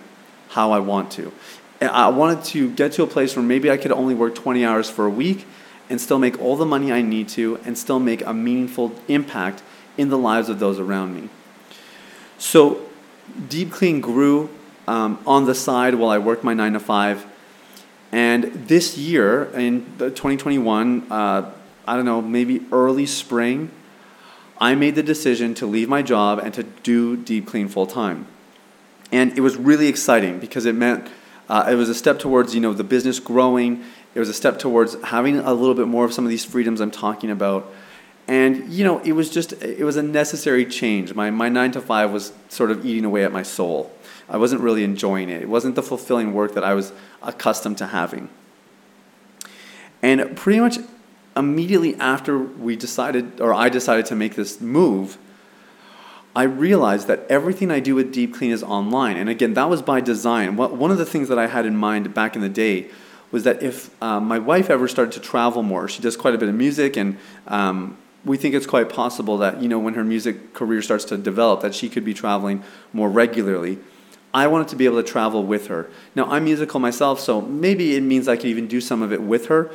how 0.49 0.73
I 0.73 0.80
want 0.80 1.12
to. 1.12 1.33
And 1.80 1.90
I 1.90 2.09
wanted 2.09 2.45
to 2.47 2.71
get 2.73 2.92
to 2.92 3.02
a 3.02 3.07
place 3.07 3.37
where 3.37 3.45
maybe 3.45 3.71
I 3.71 3.76
could 3.76 3.92
only 3.92 4.14
work 4.14 4.35
20 4.35 4.64
hours 4.64 4.90
for 4.90 5.07
a 5.07 5.11
week 5.11 5.47
and 5.88 6.00
still 6.00 6.19
make 6.19 6.40
all 6.40 6.57
the 6.57 6.66
money 6.66 6.92
I 6.92 7.02
need 7.02 7.28
to 7.30 7.59
and 7.64 7.76
still 7.76 7.99
make 7.99 8.25
a 8.26 8.35
meaningful 8.35 8.92
impact 9.09 9.62
in 9.97 10.09
the 10.09 10.19
lives 10.19 10.49
of 10.49 10.59
those 10.59 10.78
around 10.78 11.14
me. 11.14 11.28
So, 12.38 12.87
Deep 13.49 13.71
Clean 13.71 14.00
grew 14.00 14.50
um, 14.87 15.19
on 15.27 15.47
the 15.47 15.55
side 15.55 15.95
while 15.95 16.11
I 16.11 16.19
worked 16.19 16.45
my 16.45 16.55
nine 16.55 16.73
to 16.75 16.81
five. 16.81 17.27
And 18.13 18.45
this 18.69 18.99
year, 18.99 19.45
in 19.55 19.85
2021, 19.99 21.07
uh, 21.11 21.51
I 21.87 21.97
don't 21.97 22.05
know, 22.05 22.21
maybe 22.21 22.63
early 22.73 23.07
spring, 23.07 23.71
I 24.61 24.75
made 24.75 24.95
the 24.95 25.03
decision 25.03 25.55
to 25.55 25.67
leave 25.67 25.89
my 25.89 26.03
job 26.03 26.39
and 26.39 26.53
to 26.55 26.65
do 26.65 27.17
Deep 27.17 27.47
Clean 27.47 27.69
full 27.69 27.87
time. 27.87 28.27
And 29.13 29.37
it 29.37 29.41
was 29.41 29.57
really 29.57 29.89
exciting 29.89 30.39
because 30.39 30.67
it 30.67 30.75
meant 30.75 31.09
uh, 31.49 31.67
it 31.69 31.75
was 31.75 31.89
a 31.89 31.95
step 31.95 32.19
towards 32.19 32.55
you 32.55 32.61
know 32.61 32.73
the 32.73 32.85
business 32.85 33.19
growing. 33.19 33.83
It 34.15 34.21
was 34.21 34.29
a 34.29 34.35
step 34.35 34.59
towards 34.59 35.01
having 35.03 35.39
a 35.39 35.53
little 35.53 35.75
bit 35.75 35.89
more 35.89 36.05
of 36.05 36.13
some 36.13 36.25
of 36.25 36.31
these 36.31 36.45
freedoms 36.45 36.81
I'm 36.81 36.91
talking 36.91 37.31
about. 37.31 37.73
And 38.29 38.69
you 38.73 38.85
know, 38.85 39.01
it 39.01 39.13
was 39.13 39.31
just 39.31 39.55
it 39.55 39.85
was 39.85 39.97
a 39.97 40.03
necessary 40.03 40.65
change. 40.65 41.15
My 41.15 41.31
my 41.31 41.49
nine 41.49 41.73
to 41.73 41.81
five 41.81 42.13
was 42.13 42.33
sort 42.49 42.71
of 42.71 42.87
eating 42.87 43.05
away 43.05 43.25
at 43.25 43.33
my 43.33 43.43
soul. 43.43 43.91
I 44.31 44.37
wasn't 44.37 44.63
really 44.63 44.85
enjoying 44.85 45.29
it. 45.29 45.43
It 45.43 45.49
wasn't 45.49 45.75
the 45.75 45.83
fulfilling 45.83 46.33
work 46.33 46.55
that 46.55 46.65
I 46.65 46.75
was 46.75 46.93
accustomed 47.23 47.79
to 47.79 47.89
having. 47.89 48.29
And 50.03 50.37
pretty 50.37 50.61
much 50.61 50.79
immediately 51.37 51.97
after 51.97 52.39
we 52.39 52.77
decided, 52.77 53.41
or 53.41 53.53
I 53.53 53.69
decided 53.69 54.07
to 54.07 54.15
make 54.15 54.37
this 54.37 54.61
move, 54.61 55.19
I 56.35 56.45
realized 56.45 57.09
that 57.09 57.27
everything 57.29 57.73
I 57.73 57.81
do 57.81 57.97
with 57.97 58.13
Deep 58.13 58.35
Clean 58.35 58.53
is 58.53 58.63
online. 58.63 59.17
And 59.17 59.29
again, 59.29 59.55
that 59.55 59.69
was 59.69 59.83
by 59.83 60.01
design. 60.01 60.57
One 60.57 60.91
of 60.93 60.99
the 60.99 61.05
things 61.05 61.29
that 61.29 61.39
I 61.39 61.49
had 61.49 61.67
in 61.67 61.77
mind 61.77 62.15
back 62.15 62.37
in 62.37 62.43
the 62.43 62.49
day 62.49 62.89
was 63.33 63.45
that 63.45 63.63
if 63.63 63.91
uh, 64.03 64.21
my 64.21 64.39
wife 64.39 64.71
ever 64.71 64.87
started 64.87 65.13
to 65.13 65.21
travel 65.21 65.63
more, 65.63 65.89
she 65.89 66.03
does 66.03 66.17
quite 66.17 66.35
a 66.35 66.39
bit 66.39 66.49
of 66.49 66.55
music, 66.55 66.97
and 66.97 67.17
um, 67.47 67.97
we 68.25 68.37
think 68.37 68.55
it's 68.55 68.67
quite 68.67 68.89
possible 68.89 69.39
that 69.39 69.63
you 69.63 69.69
know 69.69 69.79
when 69.79 69.95
her 69.95 70.05
music 70.05 70.53
career 70.53 70.83
starts 70.83 71.05
to 71.07 71.17
develop, 71.17 71.61
that 71.63 71.75
she 71.75 71.89
could 71.89 72.05
be 72.05 72.15
traveling 72.15 72.63
more 72.93 73.09
regularly. 73.09 73.79
I 74.33 74.47
wanted 74.47 74.69
to 74.69 74.77
be 74.77 74.85
able 74.85 75.03
to 75.03 75.09
travel 75.09 75.43
with 75.43 75.67
her. 75.67 75.91
Now, 76.15 76.25
I'm 76.27 76.45
musical 76.45 76.79
myself, 76.79 77.19
so 77.19 77.41
maybe 77.41 77.97
it 77.97 78.03
means 78.03 78.29
I 78.29 78.37
could 78.37 78.47
even 78.47 78.69
do 78.69 78.81
some 78.81 79.03
of 79.03 79.13
it 79.13 79.21
with 79.23 79.47
her. 79.47 79.71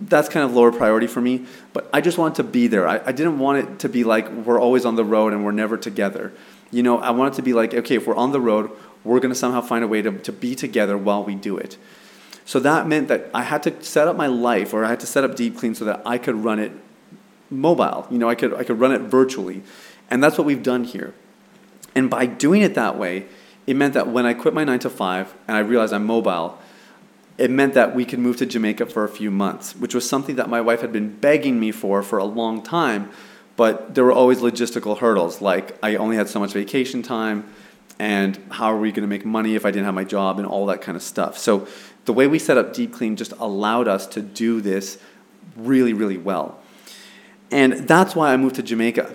That's 0.00 0.28
kind 0.28 0.44
of 0.44 0.54
lower 0.54 0.72
priority 0.72 1.06
for 1.06 1.20
me, 1.20 1.44
but 1.74 1.90
I 1.92 2.00
just 2.00 2.16
wanted 2.16 2.36
to 2.36 2.44
be 2.44 2.66
there. 2.66 2.88
I, 2.88 3.00
I 3.04 3.12
didn't 3.12 3.38
want 3.38 3.58
it 3.58 3.78
to 3.80 3.88
be 3.88 4.04
like 4.04 4.30
we're 4.30 4.58
always 4.58 4.86
on 4.86 4.96
the 4.96 5.04
road 5.04 5.34
and 5.34 5.44
we're 5.44 5.52
never 5.52 5.76
together. 5.76 6.32
You 6.70 6.82
know, 6.82 6.98
I 6.98 7.10
want 7.10 7.34
it 7.34 7.36
to 7.36 7.42
be 7.42 7.52
like, 7.52 7.74
okay, 7.74 7.96
if 7.96 8.06
we're 8.06 8.16
on 8.16 8.32
the 8.32 8.40
road, 8.40 8.70
we're 9.04 9.20
going 9.20 9.32
to 9.32 9.38
somehow 9.38 9.60
find 9.60 9.84
a 9.84 9.88
way 9.88 10.00
to, 10.00 10.12
to 10.12 10.32
be 10.32 10.54
together 10.54 10.96
while 10.96 11.22
we 11.22 11.34
do 11.34 11.58
it. 11.58 11.76
So 12.46 12.58
that 12.60 12.86
meant 12.86 13.08
that 13.08 13.28
I 13.34 13.42
had 13.42 13.62
to 13.64 13.82
set 13.82 14.08
up 14.08 14.16
my 14.16 14.26
life 14.26 14.72
or 14.72 14.84
I 14.84 14.88
had 14.88 15.00
to 15.00 15.06
set 15.06 15.24
up 15.24 15.36
Deep 15.36 15.58
Clean 15.58 15.74
so 15.74 15.84
that 15.84 16.02
I 16.06 16.16
could 16.16 16.36
run 16.36 16.58
it 16.58 16.72
mobile. 17.50 18.06
You 18.10 18.18
know, 18.18 18.28
I 18.28 18.34
could, 18.34 18.54
I 18.54 18.64
could 18.64 18.80
run 18.80 18.92
it 18.92 19.02
virtually. 19.02 19.62
And 20.10 20.22
that's 20.22 20.38
what 20.38 20.46
we've 20.46 20.62
done 20.62 20.84
here. 20.84 21.12
And 21.94 22.08
by 22.08 22.26
doing 22.26 22.62
it 22.62 22.74
that 22.74 22.96
way, 22.96 23.26
it 23.70 23.76
meant 23.76 23.94
that 23.94 24.08
when 24.08 24.26
I 24.26 24.34
quit 24.34 24.52
my 24.52 24.64
nine 24.64 24.80
to 24.80 24.90
five 24.90 25.32
and 25.46 25.56
I 25.56 25.60
realized 25.60 25.92
I'm 25.92 26.04
mobile, 26.04 26.58
it 27.38 27.52
meant 27.52 27.74
that 27.74 27.94
we 27.94 28.04
could 28.04 28.18
move 28.18 28.36
to 28.38 28.46
Jamaica 28.46 28.86
for 28.86 29.04
a 29.04 29.08
few 29.08 29.30
months, 29.30 29.76
which 29.76 29.94
was 29.94 30.08
something 30.08 30.34
that 30.34 30.50
my 30.50 30.60
wife 30.60 30.80
had 30.80 30.92
been 30.92 31.14
begging 31.14 31.60
me 31.60 31.70
for 31.70 32.02
for 32.02 32.18
a 32.18 32.24
long 32.24 32.64
time. 32.64 33.10
But 33.54 33.94
there 33.94 34.02
were 34.02 34.12
always 34.12 34.40
logistical 34.40 34.98
hurdles, 34.98 35.40
like 35.40 35.78
I 35.84 35.94
only 35.94 36.16
had 36.16 36.28
so 36.28 36.40
much 36.40 36.52
vacation 36.52 37.00
time, 37.04 37.48
and 38.00 38.40
how 38.50 38.72
are 38.72 38.76
we 38.76 38.90
going 38.90 39.02
to 39.02 39.08
make 39.08 39.24
money 39.24 39.54
if 39.54 39.64
I 39.64 39.70
didn't 39.70 39.84
have 39.84 39.94
my 39.94 40.02
job, 40.02 40.40
and 40.40 40.48
all 40.48 40.66
that 40.66 40.82
kind 40.82 40.96
of 40.96 41.02
stuff. 41.02 41.38
So 41.38 41.68
the 42.06 42.12
way 42.12 42.26
we 42.26 42.40
set 42.40 42.58
up 42.58 42.74
Deep 42.74 42.92
Clean 42.92 43.14
just 43.14 43.30
allowed 43.38 43.86
us 43.86 44.04
to 44.08 44.20
do 44.20 44.60
this 44.60 44.98
really, 45.56 45.92
really 45.92 46.18
well. 46.18 46.58
And 47.52 47.86
that's 47.86 48.16
why 48.16 48.32
I 48.32 48.36
moved 48.36 48.56
to 48.56 48.64
Jamaica. 48.64 49.14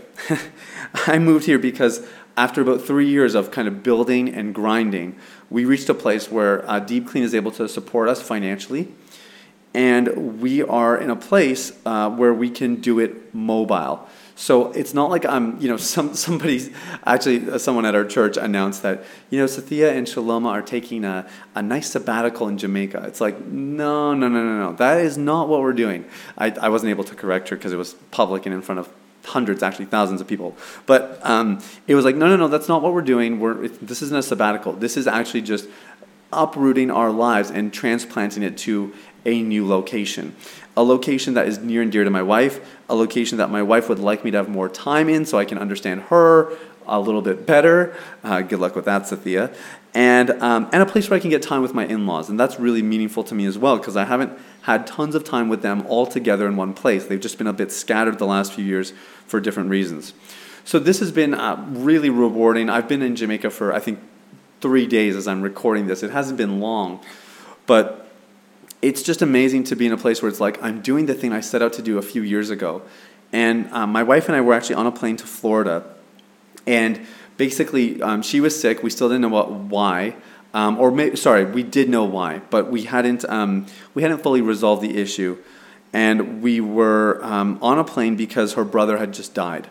I 1.08 1.20
moved 1.20 1.46
here 1.46 1.60
because 1.60 2.08
after 2.38 2.62
about 2.62 2.82
three 2.82 3.08
years 3.08 3.36
of 3.36 3.52
kind 3.52 3.68
of 3.68 3.84
building 3.84 4.34
and 4.34 4.54
grinding, 4.54 5.16
we 5.50 5.66
reached 5.66 5.90
a 5.90 5.94
place 5.94 6.30
where 6.30 6.70
uh, 6.70 6.80
Deep 6.80 7.08
Clean 7.08 7.24
is 7.24 7.34
able 7.34 7.52
to 7.52 7.68
support 7.68 8.10
us 8.10 8.22
financially. 8.22 8.90
And 9.74 10.42
we 10.42 10.62
are 10.62 10.98
in 10.98 11.10
a 11.10 11.16
place 11.16 11.78
uh, 11.86 12.10
where 12.10 12.34
we 12.34 12.50
can 12.50 12.76
do 12.76 13.00
it 13.00 13.34
mobile. 13.34 14.08
So 14.36 14.72
it's 14.72 14.94
not 14.94 15.10
like 15.10 15.26
I'm, 15.26 15.60
you 15.62 15.68
know, 15.68 15.78
some 15.94 16.14
somebody's 16.14 16.70
actually 17.06 17.50
uh, 17.50 17.58
someone 17.58 17.86
at 17.86 17.96
our 17.96 18.06
church 18.06 18.38
announced 18.38 18.84
that, 18.84 19.04
you 19.30 19.40
know, 19.40 19.46
Sathiya 19.46 19.92
and 19.92 20.08
Shaloma 20.08 20.50
are 20.50 20.62
taking 20.62 21.06
a, 21.06 21.28
a 21.56 21.62
nice 21.62 21.90
sabbatical 21.90 22.48
in 22.48 22.58
Jamaica. 22.58 23.04
It's 23.08 23.22
like, 23.22 23.40
no, 23.46 24.14
no, 24.14 24.28
no, 24.28 24.44
no, 24.44 24.58
no. 24.58 24.76
That 24.76 25.00
is 25.00 25.18
not 25.18 25.48
what 25.48 25.62
we're 25.62 25.74
doing. 25.74 26.06
I, 26.38 26.52
I 26.52 26.70
wasn't 26.70 26.90
able 26.90 27.06
to 27.06 27.16
correct 27.16 27.50
her 27.50 27.56
because 27.56 27.72
it 27.72 27.78
was 27.78 27.94
public 28.12 28.46
and 28.46 28.54
in 28.54 28.62
front 28.62 28.80
of 28.80 28.90
hundreds, 29.26 29.64
actually 29.64 29.86
thousands 29.86 30.22
of 30.22 30.28
people. 30.28 30.56
But 30.86 31.20
um, 31.24 31.62
it 31.88 31.96
was 31.96 32.06
like, 32.06 32.16
no, 32.16 32.28
no, 32.28 32.38
no, 32.38 32.48
that's 32.48 32.68
not 32.68 32.82
what 32.82 32.94
we're 32.94 33.02
doing. 33.02 33.40
We're, 33.40 33.68
this 33.68 34.02
isn't 34.02 34.18
a 34.18 34.24
sabbatical. 34.24 34.74
This 34.74 34.98
is 34.98 35.08
actually 35.08 35.42
just 35.42 35.68
uprooting 36.32 36.92
our 36.92 37.12
lives 37.12 37.52
and 37.52 37.74
transplanting 37.74 38.44
it 38.44 38.58
to 38.60 38.94
a 39.26 39.42
new 39.42 39.68
location. 39.68 40.36
A 40.78 40.84
location 40.84 41.34
that 41.36 41.48
is 41.48 41.60
near 41.60 41.82
and 41.82 41.92
dear 41.92 42.04
to 42.04 42.10
my 42.10 42.22
wife, 42.22 42.60
a 42.90 42.96
location 42.96 43.38
that 43.38 43.50
my 43.50 43.64
wife 43.64 43.90
would 43.90 44.00
like 44.00 44.24
me 44.24 44.32
to 44.32 44.38
have 44.38 44.50
more 44.50 44.70
time 44.70 45.10
in 45.10 45.26
so 45.26 45.38
I 45.38 45.46
can 45.46 45.58
understand 45.58 46.02
her 46.04 46.56
a 46.88 47.00
little 47.00 47.22
bit 47.22 47.46
better. 47.46 47.96
Uh, 48.24 48.42
good 48.42 48.60
luck 48.60 48.76
with 48.76 48.86
that, 48.86 49.04
Sathiya. 49.04 49.56
And, 49.94 50.32
um, 50.42 50.70
and 50.74 50.84
a 50.84 50.86
place 50.86 51.10
where 51.10 51.18
I 51.18 51.22
can 51.22 51.30
get 51.30 51.42
time 51.42 51.62
with 51.62 51.74
my 51.74 51.86
in 51.86 52.06
laws. 52.06 52.30
And 52.30 52.40
that's 52.40 52.60
really 52.60 52.82
meaningful 52.82 53.24
to 53.24 53.36
me 53.36 53.46
as 53.46 53.58
well 53.58 53.78
because 53.78 53.96
I 53.96 54.04
haven't 54.04 54.38
had 54.64 54.86
tons 54.86 55.16
of 55.16 55.24
time 55.24 55.48
with 55.48 55.62
them 55.62 55.86
all 55.88 56.06
together 56.06 56.48
in 56.48 56.58
one 56.58 56.74
place. 56.74 57.06
They've 57.06 57.20
just 57.20 57.38
been 57.38 57.48
a 57.48 57.54
bit 57.54 57.72
scattered 57.72 58.20
the 58.20 58.26
last 58.26 58.54
few 58.54 58.66
years 58.66 58.94
for 59.26 59.40
different 59.40 59.70
reasons. 59.70 60.14
So 60.66 60.80
this 60.80 61.00
has 61.00 61.12
been 61.12 61.34
uh, 61.34 61.64
really 61.70 62.10
rewarding. 62.10 62.70
I've 62.70 62.88
been 62.88 63.02
in 63.02 63.16
Jamaica 63.16 63.52
for, 63.52 63.72
I 63.72 63.80
think, 63.80 64.00
three 64.60 64.88
days 64.88 65.16
as 65.16 65.28
I'm 65.28 65.42
recording 65.42 65.88
this. 65.88 66.04
It 66.04 66.12
hasn't 66.12 66.38
been 66.38 66.60
long, 66.60 67.00
but 67.68 68.10
it's 68.82 69.02
just 69.04 69.22
amazing 69.22 69.64
to 69.66 69.76
be 69.76 69.86
in 69.86 69.92
a 69.92 69.98
place 69.98 70.22
where 70.22 70.30
it's 70.30 70.40
like 70.40 70.62
I'm 70.62 70.82
doing 70.82 71.06
the 71.06 71.14
thing 71.14 71.32
I 71.32 71.40
set 71.40 71.62
out 71.62 71.74
to 71.74 71.82
do 71.82 71.98
a 71.98 72.02
few 72.02 72.22
years 72.22 72.50
ago. 72.50 72.82
And 73.32 73.72
um, 73.72 73.92
my 73.92 74.04
wife 74.04 74.28
and 74.28 74.36
I 74.36 74.42
were 74.42 74.54
actually 74.54 74.76
on 74.76 74.88
a 74.88 74.92
plane 74.92 75.18
to 75.18 75.26
Florida, 75.26 75.84
and 76.66 77.06
basically 77.38 78.02
um, 78.02 78.22
she 78.22 78.40
was 78.40 78.60
sick. 78.60 78.84
We 78.84 78.90
still 78.90 79.10
didn't 79.10 79.22
know 79.22 79.30
what, 79.30 79.52
why. 79.52 80.16
Um, 80.54 80.80
or 80.80 80.90
may, 80.90 81.16
sorry, 81.16 81.44
we 81.44 81.64
did 81.64 81.90
know 81.90 82.06
why, 82.06 82.42
but 82.50 82.72
we 82.72 82.84
hadn't 82.84 83.26
um, 83.30 83.66
we 83.94 84.02
hadn't 84.02 84.24
fully 84.24 84.42
resolved 84.42 84.82
the 84.82 84.98
issue 84.98 85.38
and 85.96 86.42
we 86.42 86.60
were 86.60 87.24
um, 87.24 87.58
on 87.62 87.80
a 87.80 87.84
plane 87.86 88.18
because 88.18 88.56
her 88.56 88.66
brother 88.66 88.98
had 88.98 89.14
just 89.14 89.34
died. 89.34 89.70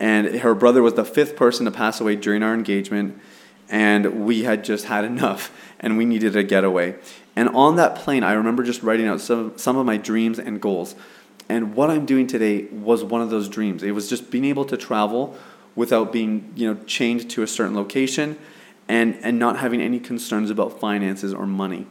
And 0.00 0.36
her 0.36 0.54
brother 0.54 0.80
was 0.80 0.94
the 0.94 1.04
fifth 1.04 1.36
person 1.36 1.66
to 1.66 1.70
pass 1.70 2.00
away 2.00 2.16
during 2.16 2.42
our 2.42 2.54
engagement, 2.54 3.20
and 3.68 4.24
we 4.24 4.44
had 4.44 4.64
just 4.64 4.86
had 4.86 5.04
enough, 5.04 5.52
and 5.78 5.98
we 5.98 6.06
needed 6.06 6.34
a 6.36 6.42
getaway. 6.42 6.94
And 7.36 7.50
on 7.50 7.76
that 7.76 7.96
plane, 7.96 8.24
I 8.24 8.32
remember 8.32 8.62
just 8.62 8.82
writing 8.82 9.06
out 9.06 9.20
some, 9.20 9.52
some 9.58 9.76
of 9.76 9.84
my 9.84 9.98
dreams 9.98 10.38
and 10.38 10.58
goals. 10.58 10.94
And 11.50 11.74
what 11.74 11.90
I'm 11.90 12.06
doing 12.06 12.26
today 12.26 12.64
was 12.68 13.04
one 13.04 13.20
of 13.20 13.28
those 13.28 13.46
dreams. 13.46 13.82
It 13.82 13.90
was 13.90 14.08
just 14.08 14.30
being 14.30 14.46
able 14.46 14.64
to 14.64 14.78
travel 14.78 15.36
without 15.74 16.12
being, 16.12 16.52
you 16.54 16.72
know, 16.72 16.80
chained 16.84 17.30
to 17.30 17.42
a 17.42 17.46
certain 17.46 17.74
location 17.74 18.38
and, 18.88 19.16
and 19.22 19.38
not 19.38 19.58
having 19.58 19.80
any 19.80 19.98
concerns 19.98 20.50
about 20.50 20.78
finances 20.78 21.32
or 21.32 21.46
money. 21.46 21.86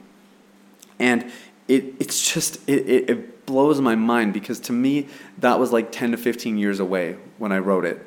And 1.00 1.32
it, 1.68 1.96
it's 2.00 2.34
just, 2.34 2.58
it, 2.70 2.88
it, 2.88 3.10
it 3.10 3.46
blows 3.46 3.82
my 3.82 3.96
mind 3.96 4.34
because 4.34 4.60
to 4.62 4.74
me, 4.74 5.08
that 5.40 5.60
was 5.60 5.72
like 5.72 5.92
10 5.92 6.12
to 6.12 6.18
15 6.18 6.58
years 6.58 6.80
away 6.80 7.18
when 7.38 7.52
I 7.52 7.58
wrote 7.58 7.86
it. 7.86 8.06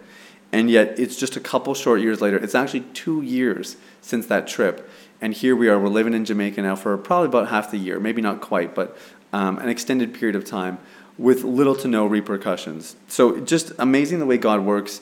And 0.52 0.71
yet, 0.71 1.00
it's 1.00 1.16
just 1.16 1.35
a 1.35 1.40
couple 1.40 1.75
short 1.75 2.00
years 2.00 2.21
later. 2.21 2.37
It's 2.37 2.54
actually 2.54 2.83
two 2.93 3.23
years 3.23 3.76
since 4.00 4.26
that 4.26 4.47
trip. 4.47 4.88
And 5.21 5.35
here 5.35 5.57
we 5.57 5.69
are, 5.69 5.81
we're 5.81 5.88
living 5.88 6.14
in 6.14 6.25
Jamaica 6.25 6.62
now 6.62 6.76
for 6.76 6.97
probably 6.97 7.26
about 7.26 7.49
half 7.49 7.73
the 7.73 7.78
year, 7.78 7.99
maybe 7.99 8.23
not 8.23 8.40
quite, 8.40 8.75
but 8.75 8.97
um, 9.33 9.59
an 9.59 9.69
extended 9.69 10.14
period 10.14 10.37
of 10.37 10.45
time 10.45 10.78
with 11.19 11.43
little 11.43 11.75
to 11.76 11.88
no 11.88 12.07
repercussions. 12.07 12.95
So, 13.09 13.40
just 13.40 13.73
amazing 13.78 14.21
the 14.21 14.26
way 14.26 14.37
God 14.37 14.61
works. 14.61 15.00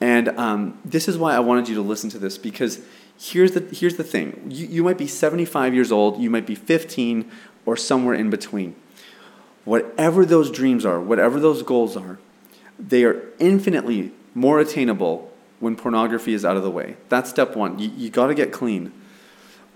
And 0.00 0.28
um, 0.30 0.78
this 0.84 1.08
is 1.08 1.16
why 1.16 1.34
I 1.34 1.40
wanted 1.40 1.68
you 1.68 1.74
to 1.76 1.82
listen 1.82 2.10
to 2.10 2.18
this 2.18 2.36
because 2.36 2.80
here's 3.18 3.52
the, 3.52 3.60
here's 3.74 3.96
the 3.96 4.04
thing 4.04 4.48
you, 4.50 4.66
you 4.66 4.84
might 4.84 4.98
be 4.98 5.06
75 5.06 5.74
years 5.74 5.92
old, 5.92 6.20
you 6.20 6.30
might 6.30 6.46
be 6.46 6.54
15, 6.54 7.30
or 7.66 7.76
somewhere 7.76 8.14
in 8.14 8.30
between 8.30 8.74
whatever 9.64 10.24
those 10.24 10.50
dreams 10.50 10.84
are, 10.84 11.00
whatever 11.00 11.40
those 11.40 11.62
goals 11.62 11.96
are, 11.96 12.18
they 12.78 13.04
are 13.04 13.22
infinitely 13.38 14.12
more 14.34 14.60
attainable 14.60 15.32
when 15.60 15.76
pornography 15.76 16.34
is 16.34 16.44
out 16.44 16.56
of 16.56 16.62
the 16.62 16.70
way. 16.70 16.96
That's 17.08 17.30
step 17.30 17.56
one. 17.56 17.78
You, 17.78 17.90
you 17.96 18.10
got 18.10 18.26
to 18.26 18.34
get 18.34 18.52
clean. 18.52 18.92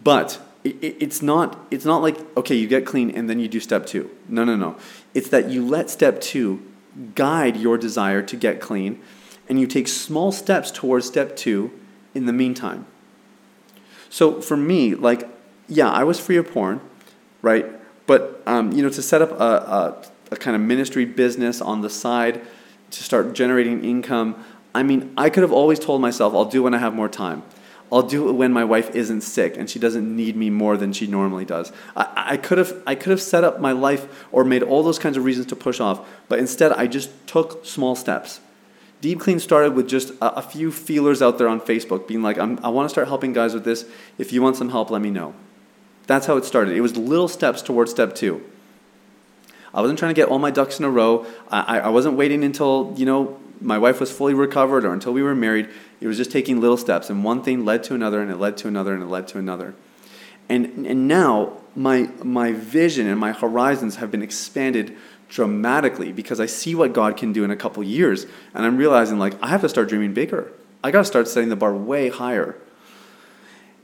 But 0.02 0.40
it, 0.64 0.76
it, 0.82 0.96
it's 1.00 1.22
not 1.22 1.66
it's 1.70 1.84
not 1.84 2.02
like 2.02 2.18
okay 2.36 2.54
you 2.54 2.66
get 2.66 2.84
clean 2.84 3.10
and 3.10 3.30
then 3.30 3.38
you 3.38 3.46
do 3.46 3.60
step 3.60 3.86
two 3.86 4.10
no 4.28 4.44
no 4.44 4.56
no 4.56 4.76
it's 5.14 5.28
that 5.28 5.48
you 5.48 5.64
let 5.64 5.88
step 5.88 6.20
two 6.20 6.60
guide 7.14 7.56
your 7.56 7.78
desire 7.78 8.22
to 8.22 8.36
get 8.36 8.60
clean 8.60 9.00
and 9.48 9.60
you 9.60 9.66
take 9.66 9.88
small 9.88 10.30
steps 10.32 10.70
towards 10.70 11.06
step 11.06 11.36
two 11.36 11.70
in 12.14 12.26
the 12.26 12.32
meantime 12.32 12.86
so 14.08 14.40
for 14.40 14.56
me 14.56 14.94
like 14.94 15.28
yeah 15.68 15.90
i 15.90 16.04
was 16.04 16.18
free 16.18 16.36
of 16.36 16.50
porn 16.50 16.80
right 17.42 17.66
but 18.06 18.42
um, 18.46 18.72
you 18.72 18.82
know 18.82 18.88
to 18.88 19.02
set 19.02 19.20
up 19.20 19.30
a, 19.32 19.34
a, 19.34 20.04
a 20.32 20.36
kind 20.36 20.56
of 20.56 20.62
ministry 20.62 21.04
business 21.04 21.60
on 21.60 21.82
the 21.82 21.90
side 21.90 22.40
to 22.90 23.02
start 23.02 23.32
generating 23.34 23.84
income 23.84 24.42
i 24.74 24.82
mean 24.82 25.12
i 25.16 25.28
could 25.28 25.42
have 25.42 25.52
always 25.52 25.78
told 25.78 26.00
myself 26.00 26.34
i'll 26.34 26.44
do 26.44 26.62
when 26.62 26.74
i 26.74 26.78
have 26.78 26.94
more 26.94 27.08
time 27.08 27.42
I'll 27.90 28.02
do 28.02 28.28
it 28.28 28.32
when 28.32 28.52
my 28.52 28.64
wife 28.64 28.94
isn't 28.94 29.22
sick 29.22 29.56
and 29.56 29.68
she 29.68 29.78
doesn't 29.78 30.14
need 30.14 30.36
me 30.36 30.50
more 30.50 30.76
than 30.76 30.92
she 30.92 31.06
normally 31.06 31.44
does. 31.44 31.72
I, 31.96 32.32
I, 32.32 32.36
could 32.36 32.58
have 32.58 32.82
I 32.86 32.94
could 32.94 33.10
have 33.10 33.22
set 33.22 33.44
up 33.44 33.60
my 33.60 33.72
life 33.72 34.26
or 34.30 34.44
made 34.44 34.62
all 34.62 34.82
those 34.82 34.98
kinds 34.98 35.16
of 35.16 35.24
reasons 35.24 35.46
to 35.46 35.56
push 35.56 35.80
off, 35.80 36.06
but 36.28 36.38
instead 36.38 36.72
I 36.72 36.86
just 36.86 37.10
took 37.26 37.64
small 37.64 37.96
steps. 37.96 38.40
Deep 39.00 39.20
Clean 39.20 39.38
started 39.38 39.74
with 39.74 39.88
just 39.88 40.10
a, 40.20 40.38
a 40.38 40.42
few 40.42 40.72
feelers 40.72 41.22
out 41.22 41.38
there 41.38 41.48
on 41.48 41.60
Facebook, 41.60 42.08
being 42.08 42.22
like, 42.22 42.38
i 42.38 42.68
want 42.68 42.86
to 42.86 42.88
start 42.88 43.08
helping 43.08 43.32
guys 43.32 43.54
with 43.54 43.64
this. 43.64 43.84
If 44.18 44.32
you 44.32 44.42
want 44.42 44.56
some 44.56 44.70
help, 44.70 44.90
let 44.90 45.00
me 45.00 45.10
know. 45.10 45.34
That's 46.06 46.26
how 46.26 46.36
it 46.36 46.44
started. 46.44 46.76
It 46.76 46.80
was 46.80 46.96
little 46.96 47.28
steps 47.28 47.62
towards 47.62 47.90
step 47.90 48.14
two. 48.14 48.42
I 49.72 49.82
wasn't 49.82 49.98
trying 49.98 50.14
to 50.14 50.20
get 50.20 50.28
all 50.28 50.38
my 50.38 50.50
ducks 50.50 50.78
in 50.78 50.84
a 50.84 50.90
row. 50.90 51.26
I, 51.50 51.80
I 51.80 51.88
wasn't 51.90 52.16
waiting 52.16 52.42
until 52.42 52.94
you 52.96 53.04
know 53.04 53.38
my 53.60 53.78
wife 53.78 54.00
was 54.00 54.10
fully 54.10 54.34
recovered 54.34 54.84
or 54.84 54.92
until 54.92 55.12
we 55.12 55.22
were 55.22 55.34
married. 55.34 55.68
It 56.00 56.06
was 56.06 56.16
just 56.16 56.32
taking 56.32 56.60
little 56.60 56.76
steps, 56.76 57.10
and 57.10 57.22
one 57.22 57.42
thing 57.42 57.64
led 57.64 57.84
to 57.84 57.94
another, 57.94 58.22
and 58.22 58.30
it 58.30 58.36
led 58.36 58.56
to 58.58 58.68
another, 58.68 58.94
and 58.94 59.02
it 59.02 59.06
led 59.06 59.28
to 59.28 59.38
another. 59.38 59.74
And, 60.48 60.86
and 60.86 61.06
now 61.06 61.58
my, 61.76 62.08
my 62.24 62.52
vision 62.52 63.06
and 63.06 63.20
my 63.20 63.32
horizons 63.32 63.96
have 63.96 64.10
been 64.10 64.22
expanded 64.22 64.96
dramatically 65.28 66.12
because 66.12 66.40
I 66.40 66.46
see 66.46 66.74
what 66.74 66.92
God 66.92 67.16
can 67.16 67.32
do 67.32 67.44
in 67.44 67.50
a 67.50 67.56
couple 67.56 67.82
years, 67.82 68.26
and 68.54 68.64
I'm 68.64 68.76
realizing 68.76 69.18
like 69.18 69.34
I 69.42 69.48
have 69.48 69.60
to 69.62 69.68
start 69.68 69.88
dreaming 69.88 70.14
bigger. 70.14 70.52
I 70.82 70.90
got 70.90 71.00
to 71.00 71.04
start 71.04 71.28
setting 71.28 71.48
the 71.48 71.56
bar 71.56 71.74
way 71.74 72.08
higher 72.08 72.56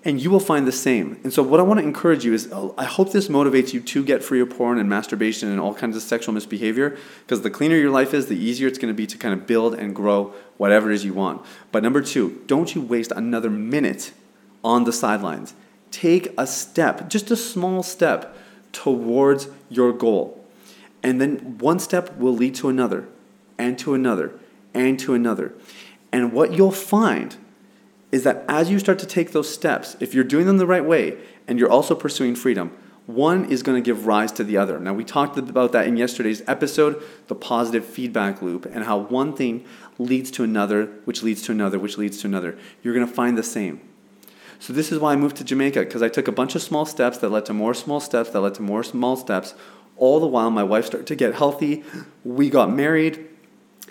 and 0.05 0.21
you 0.21 0.31
will 0.31 0.41
find 0.41 0.67
the 0.67 0.73
same. 0.73 1.19
And 1.25 1.33
so, 1.33 1.43
what 1.43 1.61
I 1.61 1.63
want 1.63 1.81
to 1.81 1.85
encourage 1.85 2.25
you 2.25 2.35
is 2.35 2.49
oh, 2.53 2.75
I 2.77 2.85
hope 2.85 3.13
this 3.13 3.29
motivates 3.29 3.73
you 3.73 3.81
to 3.81 4.05
get 4.05 4.23
free 4.23 4.41
of 4.41 4.51
porn 4.51 4.79
and 4.79 4.89
masturbation 4.89 5.49
and 5.49 5.59
all 5.59 5.75
kinds 5.75 5.97
of 5.97 6.03
sexual 6.03 6.35
misbehavior, 6.35 6.99
because 7.21 7.43
the 7.43 7.51
cleaner 7.51 7.77
your 7.77 7.91
life 7.91 8.13
is, 8.13 8.27
the 8.27 8.37
easier 8.37 8.69
it's 8.69 8.79
going 8.79 8.93
to 8.93 8.97
be 8.97 9.07
to 9.07 9.17
kind 9.17 9.33
of 9.33 9.47
build 9.47 9.75
and 9.75 9.97
grow 9.97 10.35
whatever 10.59 10.91
it 10.91 10.95
is 10.95 11.05
you 11.05 11.15
want. 11.15 11.45
But 11.73 11.83
number 11.83 12.03
two, 12.03 12.43
don't 12.47 12.75
you 12.75 12.83
waste 12.83 13.13
another 13.13 13.51
minute 13.51 14.13
on 14.63 14.85
the 14.85 14.93
sidelines. 14.93 15.55
Take 15.91 16.35
a 16.37 16.47
step, 16.47 17.09
just 17.09 17.31
a 17.31 17.37
small 17.37 17.83
step, 17.83 18.37
towards 18.73 19.49
your 19.71 19.93
goal. 19.93 20.44
And 21.05 21.21
then 21.21 21.59
one 21.59 21.79
step 21.79 22.17
will 22.17 22.35
lead 22.35 22.57
to 22.57 22.69
another, 22.69 23.07
and 23.59 23.79
to 23.79 23.95
another, 23.95 24.33
and 24.73 24.99
to 25.01 25.15
another. 25.15 25.53
And 26.11 26.33
what 26.33 26.55
you'll 26.55 26.73
find 26.73 27.37
is 28.11 28.25
that 28.25 28.45
as 28.49 28.71
you 28.71 28.79
start 28.79 28.99
to 29.01 29.07
take 29.07 29.33
those 29.33 29.53
steps, 29.53 29.97
if 30.01 30.15
you're 30.15 30.25
doing 30.25 30.47
them 30.47 30.57
the 30.57 30.67
right 30.67 30.85
way 30.85 31.19
and 31.47 31.59
you're 31.59 31.71
also 31.71 31.95
pursuing 31.95 32.35
freedom, 32.35 32.71
one 33.07 33.45
is 33.51 33.63
going 33.63 33.77
to 33.77 33.85
give 33.85 34.07
rise 34.07 34.33
to 34.33 34.45
the 34.45 34.57
other. 34.57 34.81
Now, 34.81 34.95
we 34.95 35.05
talked 35.05 35.37
about 35.37 35.73
that 35.73 35.87
in 35.87 35.97
yesterday's 35.97 36.43
episode 36.47 37.03
the 37.27 37.35
positive 37.35 37.85
feedback 37.85 38.41
loop 38.41 38.65
and 38.65 38.85
how 38.85 38.97
one 38.99 39.35
thing 39.37 39.65
leads 39.99 40.31
to 40.33 40.45
another, 40.45 40.87
which 41.05 41.23
leads 41.23 41.43
to 41.43 41.53
another, 41.53 41.79
which 41.79 41.99
leads 41.99 42.19
to 42.23 42.29
another. 42.29 42.57
You're 42.83 42.95
going 42.95 43.07
to 43.07 43.13
find 43.13 43.37
the 43.37 43.43
same. 43.43 43.81
So, 44.59 44.73
this 44.73 44.91
is 44.91 44.99
why 44.99 45.13
I 45.13 45.17
moved 45.17 45.37
to 45.37 45.45
Jamaica 45.45 45.81
because 45.81 46.01
I 46.01 46.09
took 46.09 46.29
a 46.29 46.33
bunch 46.33 46.55
of 46.55 46.63
small 46.63 46.87
steps 46.87 47.19
that 47.19 47.29
led 47.29 47.45
to 47.47 47.53
more 47.53 47.75
small 47.75 48.01
steps 48.01 48.31
that 48.31 48.41
led 48.41 48.55
to 48.55 48.63
more 48.63 48.83
small 48.83 49.17
steps. 49.17 49.55
All 49.97 50.21
the 50.21 50.27
while, 50.27 50.51
my 50.51 50.65
wife 50.65 50.87
started 50.87 51.07
to 51.09 51.17
get 51.17 51.35
healthy. 51.35 51.85
We 52.25 52.51
got 52.51 52.71
married 52.71 53.29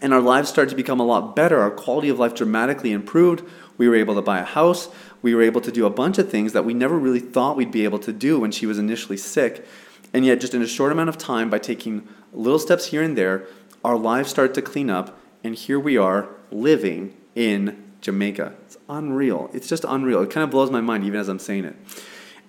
and 0.04 0.14
our 0.14 0.20
lives 0.20 0.50
started 0.50 0.70
to 0.70 0.76
become 0.76 1.00
a 1.00 1.06
lot 1.06 1.34
better. 1.34 1.62
Our 1.62 1.72
quality 1.72 2.10
of 2.10 2.20
life 2.20 2.36
dramatically 2.36 2.92
improved. 2.92 3.44
We 3.78 3.88
were 3.88 3.96
able 3.96 4.16
to 4.16 4.22
buy 4.22 4.40
a 4.40 4.46
house. 4.46 4.90
We 5.22 5.34
were 5.34 5.42
able 5.42 5.62
to 5.62 5.72
do 5.72 5.86
a 5.86 5.90
bunch 5.90 6.18
of 6.18 6.30
things 6.30 6.52
that 6.52 6.66
we 6.66 6.74
never 6.74 7.00
really 7.00 7.22
thought 7.22 7.56
we'd 7.56 7.72
be 7.72 7.86
able 7.86 8.00
to 8.00 8.12
do 8.12 8.38
when 8.38 8.52
she 8.52 8.66
was 8.66 8.78
initially 8.78 9.16
sick. 9.16 9.66
And 10.14 10.26
yet, 10.26 10.42
just 10.42 10.54
in 10.54 10.62
a 10.62 10.68
short 10.68 10.92
amount 10.92 11.08
of 11.08 11.18
time, 11.18 11.50
by 11.50 11.58
taking 11.58 12.08
little 12.34 12.60
steps 12.60 12.88
here 12.88 13.02
and 13.02 13.18
there, 13.18 13.48
our 13.84 13.98
lives 13.98 14.30
started 14.30 14.54
to 14.56 14.62
clean 14.62 14.90
up. 14.90 15.18
And 15.42 15.56
here 15.56 15.80
we 15.80 15.98
are 15.98 16.28
living 16.52 17.16
in 17.34 17.82
Jamaica. 18.02 18.56
It's 18.66 18.78
unreal. 18.90 19.50
It's 19.54 19.70
just 19.70 19.86
unreal. 19.86 20.22
It 20.22 20.30
kind 20.30 20.44
of 20.44 20.52
blows 20.52 20.70
my 20.70 20.82
mind 20.82 21.06
even 21.06 21.20
as 21.20 21.30
I'm 21.30 21.40
saying 21.40 21.64
it. 21.64 21.78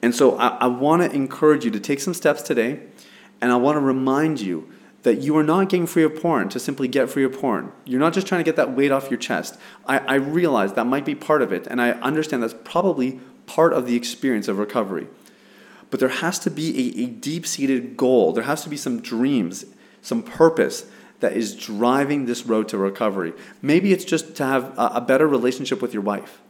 And 0.02 0.12
so 0.12 0.36
I, 0.36 0.48
I 0.48 0.66
want 0.66 1.02
to 1.02 1.16
encourage 1.16 1.64
you 1.64 1.70
to 1.70 1.80
take 1.80 2.00
some 2.00 2.14
steps 2.14 2.42
today. 2.42 2.80
And 3.40 3.52
I 3.52 3.56
want 3.56 3.76
to 3.76 3.80
remind 3.80 4.40
you 4.40 4.68
that 5.04 5.20
you 5.20 5.36
are 5.36 5.42
not 5.42 5.68
getting 5.68 5.86
free 5.86 6.02
of 6.02 6.20
porn 6.20 6.48
to 6.48 6.58
simply 6.58 6.88
get 6.88 7.10
free 7.10 7.24
of 7.24 7.38
porn. 7.38 7.70
You're 7.84 8.00
not 8.00 8.14
just 8.14 8.26
trying 8.26 8.40
to 8.40 8.44
get 8.44 8.56
that 8.56 8.74
weight 8.74 8.90
off 8.90 9.10
your 9.10 9.18
chest. 9.18 9.58
I, 9.86 9.98
I 9.98 10.14
realize 10.14 10.72
that 10.72 10.86
might 10.86 11.04
be 11.04 11.14
part 11.14 11.42
of 11.42 11.52
it, 11.52 11.66
and 11.66 11.80
I 11.80 11.90
understand 11.92 12.42
that's 12.42 12.54
probably 12.64 13.20
part 13.46 13.74
of 13.74 13.86
the 13.86 13.96
experience 13.96 14.48
of 14.48 14.58
recovery. 14.58 15.06
But 15.90 16.00
there 16.00 16.08
has 16.08 16.38
to 16.40 16.50
be 16.50 16.98
a, 16.98 17.04
a 17.04 17.06
deep 17.06 17.46
seated 17.46 17.96
goal, 17.96 18.32
there 18.32 18.44
has 18.44 18.62
to 18.64 18.70
be 18.70 18.78
some 18.78 19.00
dreams, 19.00 19.66
some 20.00 20.22
purpose 20.22 20.86
that 21.20 21.34
is 21.34 21.54
driving 21.54 22.26
this 22.26 22.46
road 22.46 22.68
to 22.68 22.78
recovery. 22.78 23.32
Maybe 23.62 23.92
it's 23.92 24.04
just 24.04 24.34
to 24.36 24.44
have 24.44 24.76
a, 24.78 24.92
a 24.94 25.00
better 25.00 25.28
relationship 25.28 25.80
with 25.80 25.92
your 25.92 26.02
wife. 26.02 26.40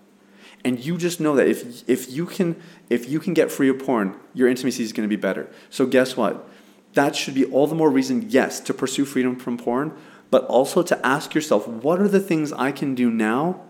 And 0.65 0.83
you 0.83 0.97
just 0.97 1.21
know 1.21 1.37
that 1.37 1.47
if, 1.47 1.89
if, 1.89 2.11
you 2.11 2.25
can, 2.25 2.61
if 2.89 3.09
you 3.09 3.21
can 3.21 3.35
get 3.35 3.53
free 3.53 3.69
of 3.69 3.79
porn, 3.81 4.19
your 4.33 4.49
intimacy 4.49 4.83
is 4.83 4.93
going 4.93 5.09
to 5.09 5.15
be 5.15 5.21
better. 5.21 5.49
So, 5.69 5.85
guess 5.85 6.17
what? 6.17 6.49
That 6.95 7.15
should 7.15 7.35
be 7.35 7.45
all 7.47 7.67
the 7.67 7.75
more 7.75 7.91
reason, 7.91 8.27
yes, 8.29 8.61
to 8.61 8.75
pursue 8.75 9.05
freedom 9.05 9.37
from 9.37 9.59
porn, 9.59 9.97
but 10.31 10.45
also 10.47 10.83
to 10.83 11.07
ask 11.07 11.35
yourself, 11.35 11.69
what 11.69 12.01
are 12.01 12.09
the 12.09 12.21
things 12.21 12.53
I 12.53 12.73
can 12.73 12.95
do 12.95 13.11
now 13.11 13.61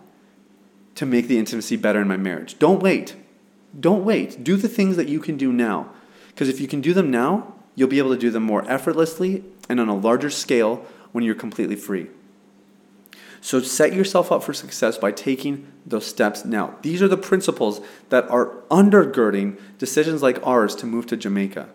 to 0.94 1.04
make 1.04 1.26
the 1.26 1.38
intimacy 1.38 1.76
better 1.76 2.00
in 2.00 2.08
my 2.08 2.16
marriage? 2.16 2.58
Don't 2.58 2.82
wait. 2.82 3.16
Don't 3.78 4.04
wait. 4.04 4.44
Do 4.44 4.56
the 4.56 4.68
things 4.68 4.96
that 4.96 5.08
you 5.08 5.20
can 5.20 5.36
do 5.36 5.52
now. 5.52 5.90
Because 6.28 6.48
if 6.48 6.60
you 6.60 6.68
can 6.68 6.80
do 6.80 6.94
them 6.94 7.10
now, 7.10 7.54
you'll 7.74 7.88
be 7.88 7.98
able 7.98 8.14
to 8.14 8.20
do 8.20 8.30
them 8.30 8.44
more 8.44 8.68
effortlessly 8.70 9.44
and 9.68 9.80
on 9.80 9.88
a 9.88 9.96
larger 9.96 10.30
scale 10.30 10.84
when 11.12 11.24
you're 11.24 11.34
completely 11.34 11.76
free. 11.76 12.08
So 13.40 13.60
set 13.60 13.92
yourself 13.92 14.32
up 14.32 14.42
for 14.42 14.54
success 14.54 14.96
by 14.96 15.12
taking 15.12 15.70
those 15.84 16.06
steps 16.06 16.44
now. 16.44 16.76
These 16.80 17.02
are 17.02 17.08
the 17.08 17.16
principles 17.16 17.80
that 18.08 18.28
are 18.30 18.46
undergirding 18.70 19.58
decisions 19.76 20.22
like 20.22 20.44
ours 20.46 20.74
to 20.76 20.86
move 20.86 21.06
to 21.08 21.16
Jamaica. 21.16 21.68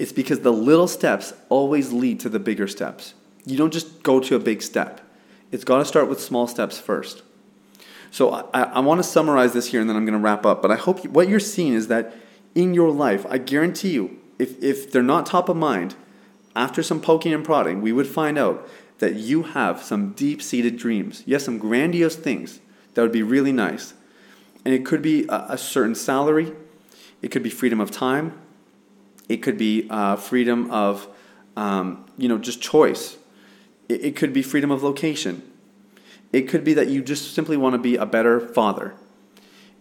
It's 0.00 0.12
because 0.12 0.40
the 0.40 0.50
little 0.50 0.88
steps 0.88 1.34
always 1.50 1.92
lead 1.92 2.20
to 2.20 2.30
the 2.30 2.38
bigger 2.38 2.66
steps. 2.66 3.12
You 3.44 3.58
don't 3.58 3.70
just 3.70 4.02
go 4.02 4.18
to 4.18 4.34
a 4.34 4.38
big 4.38 4.62
step. 4.62 5.02
It's 5.52 5.62
got 5.62 5.80
to 5.80 5.84
start 5.84 6.08
with 6.08 6.18
small 6.18 6.46
steps 6.46 6.78
first. 6.78 7.22
So 8.10 8.48
I, 8.54 8.62
I 8.62 8.80
want 8.80 9.00
to 9.00 9.02
summarize 9.02 9.52
this 9.52 9.66
here 9.66 9.78
and 9.78 9.90
then 9.90 9.98
I'm 9.98 10.06
going 10.06 10.18
to 10.18 10.24
wrap 10.24 10.46
up. 10.46 10.62
But 10.62 10.70
I 10.70 10.76
hope 10.76 11.04
you, 11.04 11.10
what 11.10 11.28
you're 11.28 11.38
seeing 11.38 11.74
is 11.74 11.88
that 11.88 12.14
in 12.54 12.72
your 12.72 12.90
life, 12.90 13.26
I 13.28 13.36
guarantee 13.36 13.90
you, 13.90 14.18
if, 14.38 14.62
if 14.62 14.90
they're 14.90 15.02
not 15.02 15.26
top 15.26 15.50
of 15.50 15.58
mind, 15.58 15.96
after 16.56 16.82
some 16.82 17.02
poking 17.02 17.34
and 17.34 17.44
prodding, 17.44 17.82
we 17.82 17.92
would 17.92 18.06
find 18.06 18.38
out 18.38 18.66
that 19.00 19.16
you 19.16 19.42
have 19.42 19.82
some 19.82 20.12
deep 20.12 20.40
seated 20.40 20.78
dreams. 20.78 21.22
Yes, 21.26 21.44
some 21.44 21.58
grandiose 21.58 22.16
things 22.16 22.60
that 22.94 23.02
would 23.02 23.12
be 23.12 23.22
really 23.22 23.52
nice. 23.52 23.92
And 24.64 24.72
it 24.72 24.86
could 24.86 25.02
be 25.02 25.26
a, 25.28 25.44
a 25.50 25.58
certain 25.58 25.94
salary, 25.94 26.52
it 27.20 27.30
could 27.30 27.42
be 27.42 27.50
freedom 27.50 27.80
of 27.80 27.90
time, 27.90 28.40
it 29.30 29.42
could 29.42 29.56
be 29.56 29.86
uh, 29.88 30.16
freedom 30.16 30.68
of, 30.72 31.06
um, 31.56 32.04
you 32.18 32.28
know, 32.28 32.36
just 32.36 32.60
choice. 32.60 33.16
It, 33.88 34.04
it 34.06 34.16
could 34.16 34.32
be 34.32 34.42
freedom 34.42 34.72
of 34.72 34.82
location. 34.82 35.48
It 36.32 36.48
could 36.48 36.64
be 36.64 36.74
that 36.74 36.88
you 36.88 37.00
just 37.00 37.32
simply 37.32 37.56
want 37.56 37.74
to 37.74 37.78
be 37.78 37.94
a 37.94 38.04
better 38.04 38.40
father. 38.40 38.92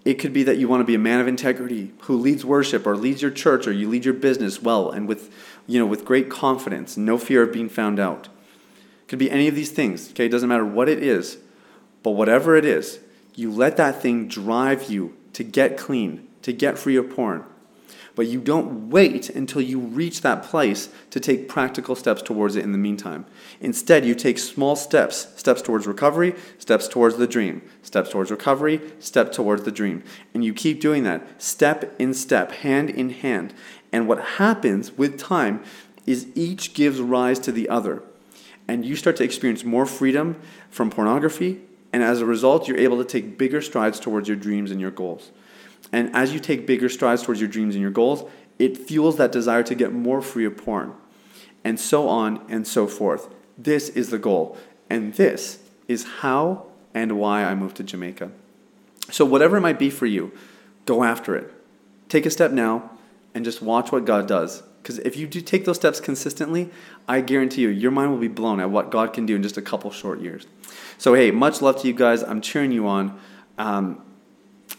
It 0.06 0.14
could 0.20 0.34
be 0.34 0.44
that 0.44 0.58
you 0.58 0.68
want 0.68 0.82
to 0.82 0.86
be 0.86 0.94
a 0.94 1.00
man 1.00 1.20
of 1.20 1.28
integrity 1.28 1.94
who 2.02 2.16
leads 2.16 2.46
worship 2.46 2.86
or 2.86 2.96
leads 2.96 3.24
your 3.24 3.32
church 3.32 3.66
or 3.66 3.72
you 3.72 3.90
lead 3.90 4.06
your 4.06 4.14
business 4.14 4.62
well 4.62 4.92
and 4.92 5.08
with, 5.08 5.34
you 5.66 5.80
know, 5.80 5.86
with 5.88 6.06
great 6.06 6.30
confidence, 6.30 6.96
no 6.96 7.18
fear 7.18 7.42
of 7.42 7.52
being 7.52 7.70
found 7.70 8.00
out. 8.00 8.28
It 8.28 9.08
could 9.08 9.20
be 9.20 9.32
any 9.32 9.48
of 9.48 9.56
these 9.56 9.72
things. 9.72 10.12
Okay, 10.12 10.28
it 10.28 10.30
doesn't 10.30 10.48
matter 10.48 10.66
what 10.66 10.88
it 10.88 11.02
is, 11.02 11.40
but 12.04 12.12
whatever 12.12 12.56
it 12.56 12.66
is, 12.66 13.00
you 13.34 13.52
let 13.52 13.78
that 13.78 14.00
thing 14.00 14.28
drive 14.28 14.92
you 14.92 15.18
to 15.34 15.44
get 15.44 15.76
clean, 15.76 16.28
to 16.44 16.54
get 16.54 16.78
free 16.78 16.96
of 16.96 17.10
porn, 17.10 17.46
but 18.20 18.28
you 18.28 18.42
don't 18.42 18.90
wait 18.90 19.30
until 19.30 19.62
you 19.62 19.80
reach 19.80 20.20
that 20.20 20.44
place 20.44 20.90
to 21.10 21.22
take 21.22 21.48
practical 21.48 21.96
steps 21.96 22.22
towards 22.22 22.58
it 22.58 22.66
in 22.66 22.74
the 22.74 22.78
meantime. 22.78 23.26
Instead, 23.62 24.04
you 24.04 24.14
take 24.14 24.38
small 24.38 24.76
steps 24.76 25.30
steps 25.38 25.62
towards 25.62 25.88
recovery, 25.88 26.36
steps 26.58 26.90
towards 26.90 27.16
the 27.16 27.26
dream, 27.26 27.62
steps 27.82 28.10
towards 28.10 28.30
recovery, 28.30 28.82
step 29.00 29.32
towards 29.32 29.64
the 29.64 29.72
dream. 29.72 30.04
And 30.34 30.44
you 30.44 30.54
keep 30.54 30.82
doing 30.82 31.04
that 31.04 31.42
step 31.42 31.96
in 31.98 32.14
step, 32.14 32.52
hand 32.52 32.90
in 32.90 33.12
hand. 33.12 33.54
And 33.94 34.06
what 34.06 34.22
happens 34.22 34.98
with 34.98 35.18
time 35.18 35.64
is 36.06 36.28
each 36.36 36.74
gives 36.74 37.00
rise 37.00 37.40
to 37.40 37.54
the 37.54 37.70
other. 37.70 38.04
And 38.68 38.86
you 38.86 38.98
start 38.98 39.16
to 39.16 39.24
experience 39.24 39.64
more 39.64 39.86
freedom 39.86 40.36
from 40.70 40.90
pornography. 40.90 41.62
And 41.94 42.04
as 42.04 42.20
a 42.20 42.26
result, 42.26 42.68
you're 42.68 42.80
able 42.80 42.98
to 42.98 43.06
take 43.06 43.38
bigger 43.38 43.62
strides 43.62 43.98
towards 43.98 44.28
your 44.28 44.36
dreams 44.36 44.72
and 44.72 44.82
your 44.82 44.92
goals. 44.92 45.32
And 45.92 46.16
as 46.16 46.34
you 46.34 46.40
take 46.40 46.68
bigger 46.68 46.90
strides 46.90 47.24
towards 47.24 47.42
your 47.42 47.50
dreams 47.50 47.76
and 47.76 47.82
your 47.82 47.92
goals, 47.92 48.30
it 48.58 48.78
fuels 48.78 49.18
that 49.18 49.32
desire 49.32 49.64
to 49.64 49.76
get 49.76 49.94
more 49.94 50.22
free 50.22 50.46
of 50.46 50.58
porn, 50.58 50.94
and 51.64 51.80
so 51.80 52.08
on 52.08 52.46
and 52.50 52.68
so 52.68 52.88
forth. 52.88 53.30
This 53.58 53.90
is 53.90 54.10
the 54.10 54.20
goal. 54.20 54.58
And 54.90 55.14
this 55.14 55.60
is 55.88 56.04
how 56.20 56.66
and 56.94 57.20
why 57.20 57.44
I 57.44 57.56
moved 57.56 57.78
to 57.78 57.84
Jamaica. 57.84 58.32
So, 59.12 59.26
whatever 59.26 59.58
it 59.58 59.62
might 59.62 59.80
be 59.80 59.90
for 59.90 60.06
you, 60.06 60.32
go 60.86 61.04
after 61.04 61.36
it. 61.36 61.52
Take 62.10 62.26
a 62.26 62.30
step 62.30 62.52
now 62.52 62.92
and 63.34 63.46
just 63.46 63.62
watch 63.62 63.92
what 63.92 64.06
God 64.06 64.28
does. 64.28 64.64
Because 64.82 65.00
if 65.00 65.18
you 65.18 65.28
do 65.28 65.42
take 65.42 65.66
those 65.66 65.76
steps 65.76 66.00
consistently, 66.00 66.70
I 67.08 67.22
guarantee 67.22 67.62
you, 67.62 67.70
your 67.70 67.92
mind 67.92 68.12
will 68.12 68.20
be 68.20 68.28
blown 68.28 68.60
at 68.60 68.70
what 68.70 68.90
God 68.90 69.14
can 69.14 69.26
do 69.26 69.36
in 69.36 69.44
just 69.44 69.58
a 69.58 69.62
couple 69.62 69.92
short 69.92 70.20
years. 70.20 70.48
So, 70.98 71.14
hey, 71.14 71.32
much 71.32 71.62
love 71.62 71.82
to 71.82 71.88
you 71.88 71.94
guys. 71.94 72.24
I'm 72.24 72.42
cheering 72.42 72.72
you 72.72 72.88
on. 72.88 73.20
Um, 73.58 74.02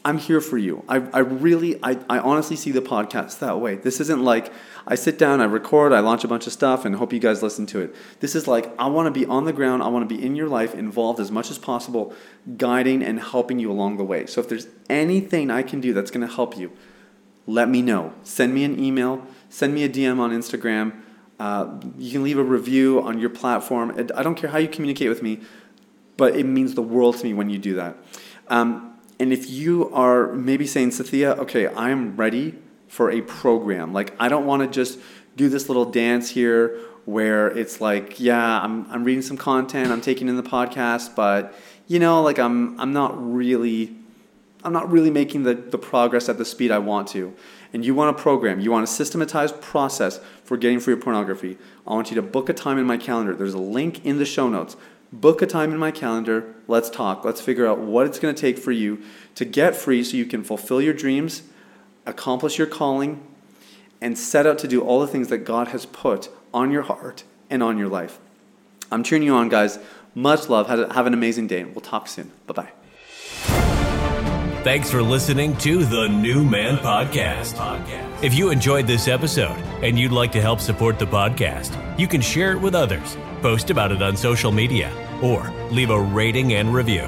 I'm 0.02 0.16
here 0.16 0.40
for 0.40 0.56
you. 0.56 0.82
I, 0.88 0.96
I 1.12 1.18
really, 1.18 1.78
I, 1.82 1.98
I 2.08 2.18
honestly 2.20 2.56
see 2.56 2.70
the 2.70 2.80
podcast 2.80 3.38
that 3.40 3.60
way. 3.60 3.74
This 3.74 4.00
isn't 4.00 4.22
like 4.22 4.50
I 4.86 4.94
sit 4.94 5.18
down, 5.18 5.42
I 5.42 5.44
record, 5.44 5.92
I 5.92 6.00
launch 6.00 6.24
a 6.24 6.28
bunch 6.28 6.46
of 6.46 6.54
stuff, 6.54 6.86
and 6.86 6.96
hope 6.96 7.12
you 7.12 7.18
guys 7.18 7.42
listen 7.42 7.66
to 7.66 7.80
it. 7.80 7.94
This 8.20 8.34
is 8.34 8.48
like 8.48 8.72
I 8.78 8.86
want 8.86 9.12
to 9.12 9.20
be 9.20 9.26
on 9.26 9.44
the 9.44 9.52
ground, 9.52 9.82
I 9.82 9.88
want 9.88 10.08
to 10.08 10.14
be 10.14 10.22
in 10.22 10.36
your 10.36 10.48
life, 10.48 10.74
involved 10.74 11.20
as 11.20 11.30
much 11.30 11.50
as 11.50 11.58
possible, 11.58 12.14
guiding 12.56 13.02
and 13.02 13.20
helping 13.20 13.58
you 13.58 13.70
along 13.70 13.98
the 13.98 14.04
way. 14.04 14.24
So 14.24 14.40
if 14.40 14.48
there's 14.48 14.68
anything 14.88 15.50
I 15.50 15.62
can 15.62 15.82
do 15.82 15.92
that's 15.92 16.10
going 16.10 16.26
to 16.26 16.34
help 16.34 16.56
you, 16.56 16.72
let 17.46 17.68
me 17.68 17.82
know. 17.82 18.14
Send 18.22 18.54
me 18.54 18.64
an 18.64 18.82
email, 18.82 19.26
send 19.50 19.74
me 19.74 19.84
a 19.84 19.88
DM 19.88 20.18
on 20.18 20.30
Instagram. 20.30 20.98
Uh, 21.38 21.78
you 21.98 22.12
can 22.12 22.22
leave 22.22 22.38
a 22.38 22.44
review 22.44 23.02
on 23.02 23.18
your 23.18 23.30
platform. 23.30 23.94
I 24.14 24.22
don't 24.22 24.34
care 24.34 24.50
how 24.50 24.58
you 24.58 24.68
communicate 24.68 25.08
with 25.10 25.22
me, 25.22 25.40
but 26.16 26.36
it 26.36 26.44
means 26.44 26.74
the 26.74 26.82
world 26.82 27.18
to 27.18 27.24
me 27.24 27.34
when 27.34 27.50
you 27.50 27.58
do 27.58 27.74
that. 27.74 27.96
Um, 28.48 28.90
and 29.20 29.34
if 29.34 29.50
you 29.50 29.90
are 29.92 30.32
maybe 30.32 30.66
saying, 30.66 30.90
Sathiya, 30.90 31.38
okay, 31.40 31.68
I'm 31.68 32.16
ready 32.16 32.54
for 32.88 33.10
a 33.10 33.20
program. 33.20 33.92
Like, 33.92 34.14
I 34.18 34.28
don't 34.28 34.46
want 34.46 34.62
to 34.62 34.68
just 34.68 34.98
do 35.36 35.50
this 35.50 35.68
little 35.68 35.84
dance 35.84 36.30
here 36.30 36.78
where 37.04 37.48
it's 37.48 37.82
like, 37.82 38.18
yeah, 38.18 38.62
I'm, 38.62 38.90
I'm 38.90 39.04
reading 39.04 39.20
some 39.20 39.36
content, 39.36 39.90
I'm 39.90 40.00
taking 40.00 40.28
in 40.28 40.36
the 40.36 40.42
podcast, 40.42 41.14
but 41.14 41.54
you 41.86 41.98
know, 41.98 42.22
like 42.22 42.38
I'm, 42.38 42.80
I'm 42.80 42.94
not 42.94 43.12
really, 43.20 43.94
I'm 44.64 44.72
not 44.72 44.90
really 44.90 45.10
making 45.10 45.42
the, 45.42 45.54
the 45.54 45.78
progress 45.78 46.30
at 46.30 46.38
the 46.38 46.44
speed 46.46 46.70
I 46.70 46.78
want 46.78 47.08
to. 47.08 47.34
And 47.74 47.84
you 47.84 47.94
want 47.94 48.18
a 48.18 48.22
program, 48.22 48.58
you 48.60 48.70
want 48.72 48.84
a 48.84 48.86
systematized 48.86 49.60
process 49.60 50.18
for 50.44 50.56
getting 50.56 50.80
free 50.80 50.94
of 50.94 51.00
pornography. 51.02 51.58
I 51.86 51.92
want 51.92 52.10
you 52.10 52.14
to 52.16 52.22
book 52.22 52.48
a 52.48 52.54
time 52.54 52.78
in 52.78 52.86
my 52.86 52.96
calendar. 52.96 53.34
There's 53.34 53.54
a 53.54 53.58
link 53.58 54.04
in 54.04 54.18
the 54.18 54.24
show 54.24 54.48
notes 54.48 54.76
book 55.12 55.42
a 55.42 55.46
time 55.46 55.72
in 55.72 55.78
my 55.78 55.90
calendar. 55.90 56.54
Let's 56.68 56.90
talk. 56.90 57.24
Let's 57.24 57.40
figure 57.40 57.66
out 57.66 57.78
what 57.78 58.06
it's 58.06 58.18
going 58.18 58.34
to 58.34 58.40
take 58.40 58.58
for 58.58 58.72
you 58.72 59.02
to 59.34 59.44
get 59.44 59.74
free 59.74 60.04
so 60.04 60.16
you 60.16 60.26
can 60.26 60.44
fulfill 60.44 60.80
your 60.80 60.94
dreams, 60.94 61.42
accomplish 62.06 62.58
your 62.58 62.66
calling, 62.66 63.22
and 64.00 64.16
set 64.16 64.46
out 64.46 64.58
to 64.58 64.68
do 64.68 64.80
all 64.80 65.00
the 65.00 65.06
things 65.06 65.28
that 65.28 65.38
God 65.38 65.68
has 65.68 65.86
put 65.86 66.28
on 66.54 66.70
your 66.70 66.82
heart 66.82 67.24
and 67.48 67.62
on 67.62 67.76
your 67.78 67.88
life. 67.88 68.18
I'm 68.90 69.02
cheering 69.02 69.22
you 69.22 69.34
on, 69.34 69.48
guys. 69.48 69.78
Much 70.14 70.48
love. 70.48 70.68
Have 70.68 71.06
an 71.06 71.14
amazing 71.14 71.46
day, 71.46 71.60
and 71.60 71.74
we'll 71.74 71.82
talk 71.82 72.08
soon. 72.08 72.32
Bye 72.46 72.54
bye. 72.54 72.72
Thanks 74.62 74.90
for 74.90 75.00
listening 75.02 75.56
to 75.58 75.84
the 75.84 76.08
New 76.08 76.44
Man 76.44 76.76
Podcast. 76.78 77.54
If 78.22 78.34
you 78.34 78.50
enjoyed 78.50 78.86
this 78.86 79.08
episode 79.08 79.56
and 79.82 79.98
you'd 79.98 80.12
like 80.12 80.32
to 80.32 80.40
help 80.42 80.60
support 80.60 80.98
the 80.98 81.06
podcast, 81.06 81.98
you 81.98 82.06
can 82.06 82.20
share 82.20 82.52
it 82.52 82.60
with 82.60 82.74
others 82.74 83.16
post 83.42 83.70
about 83.70 83.92
it 83.92 84.02
on 84.02 84.16
social 84.16 84.52
media, 84.52 84.90
or 85.22 85.52
leave 85.70 85.90
a 85.90 86.00
rating 86.00 86.54
and 86.54 86.72
review. 86.72 87.06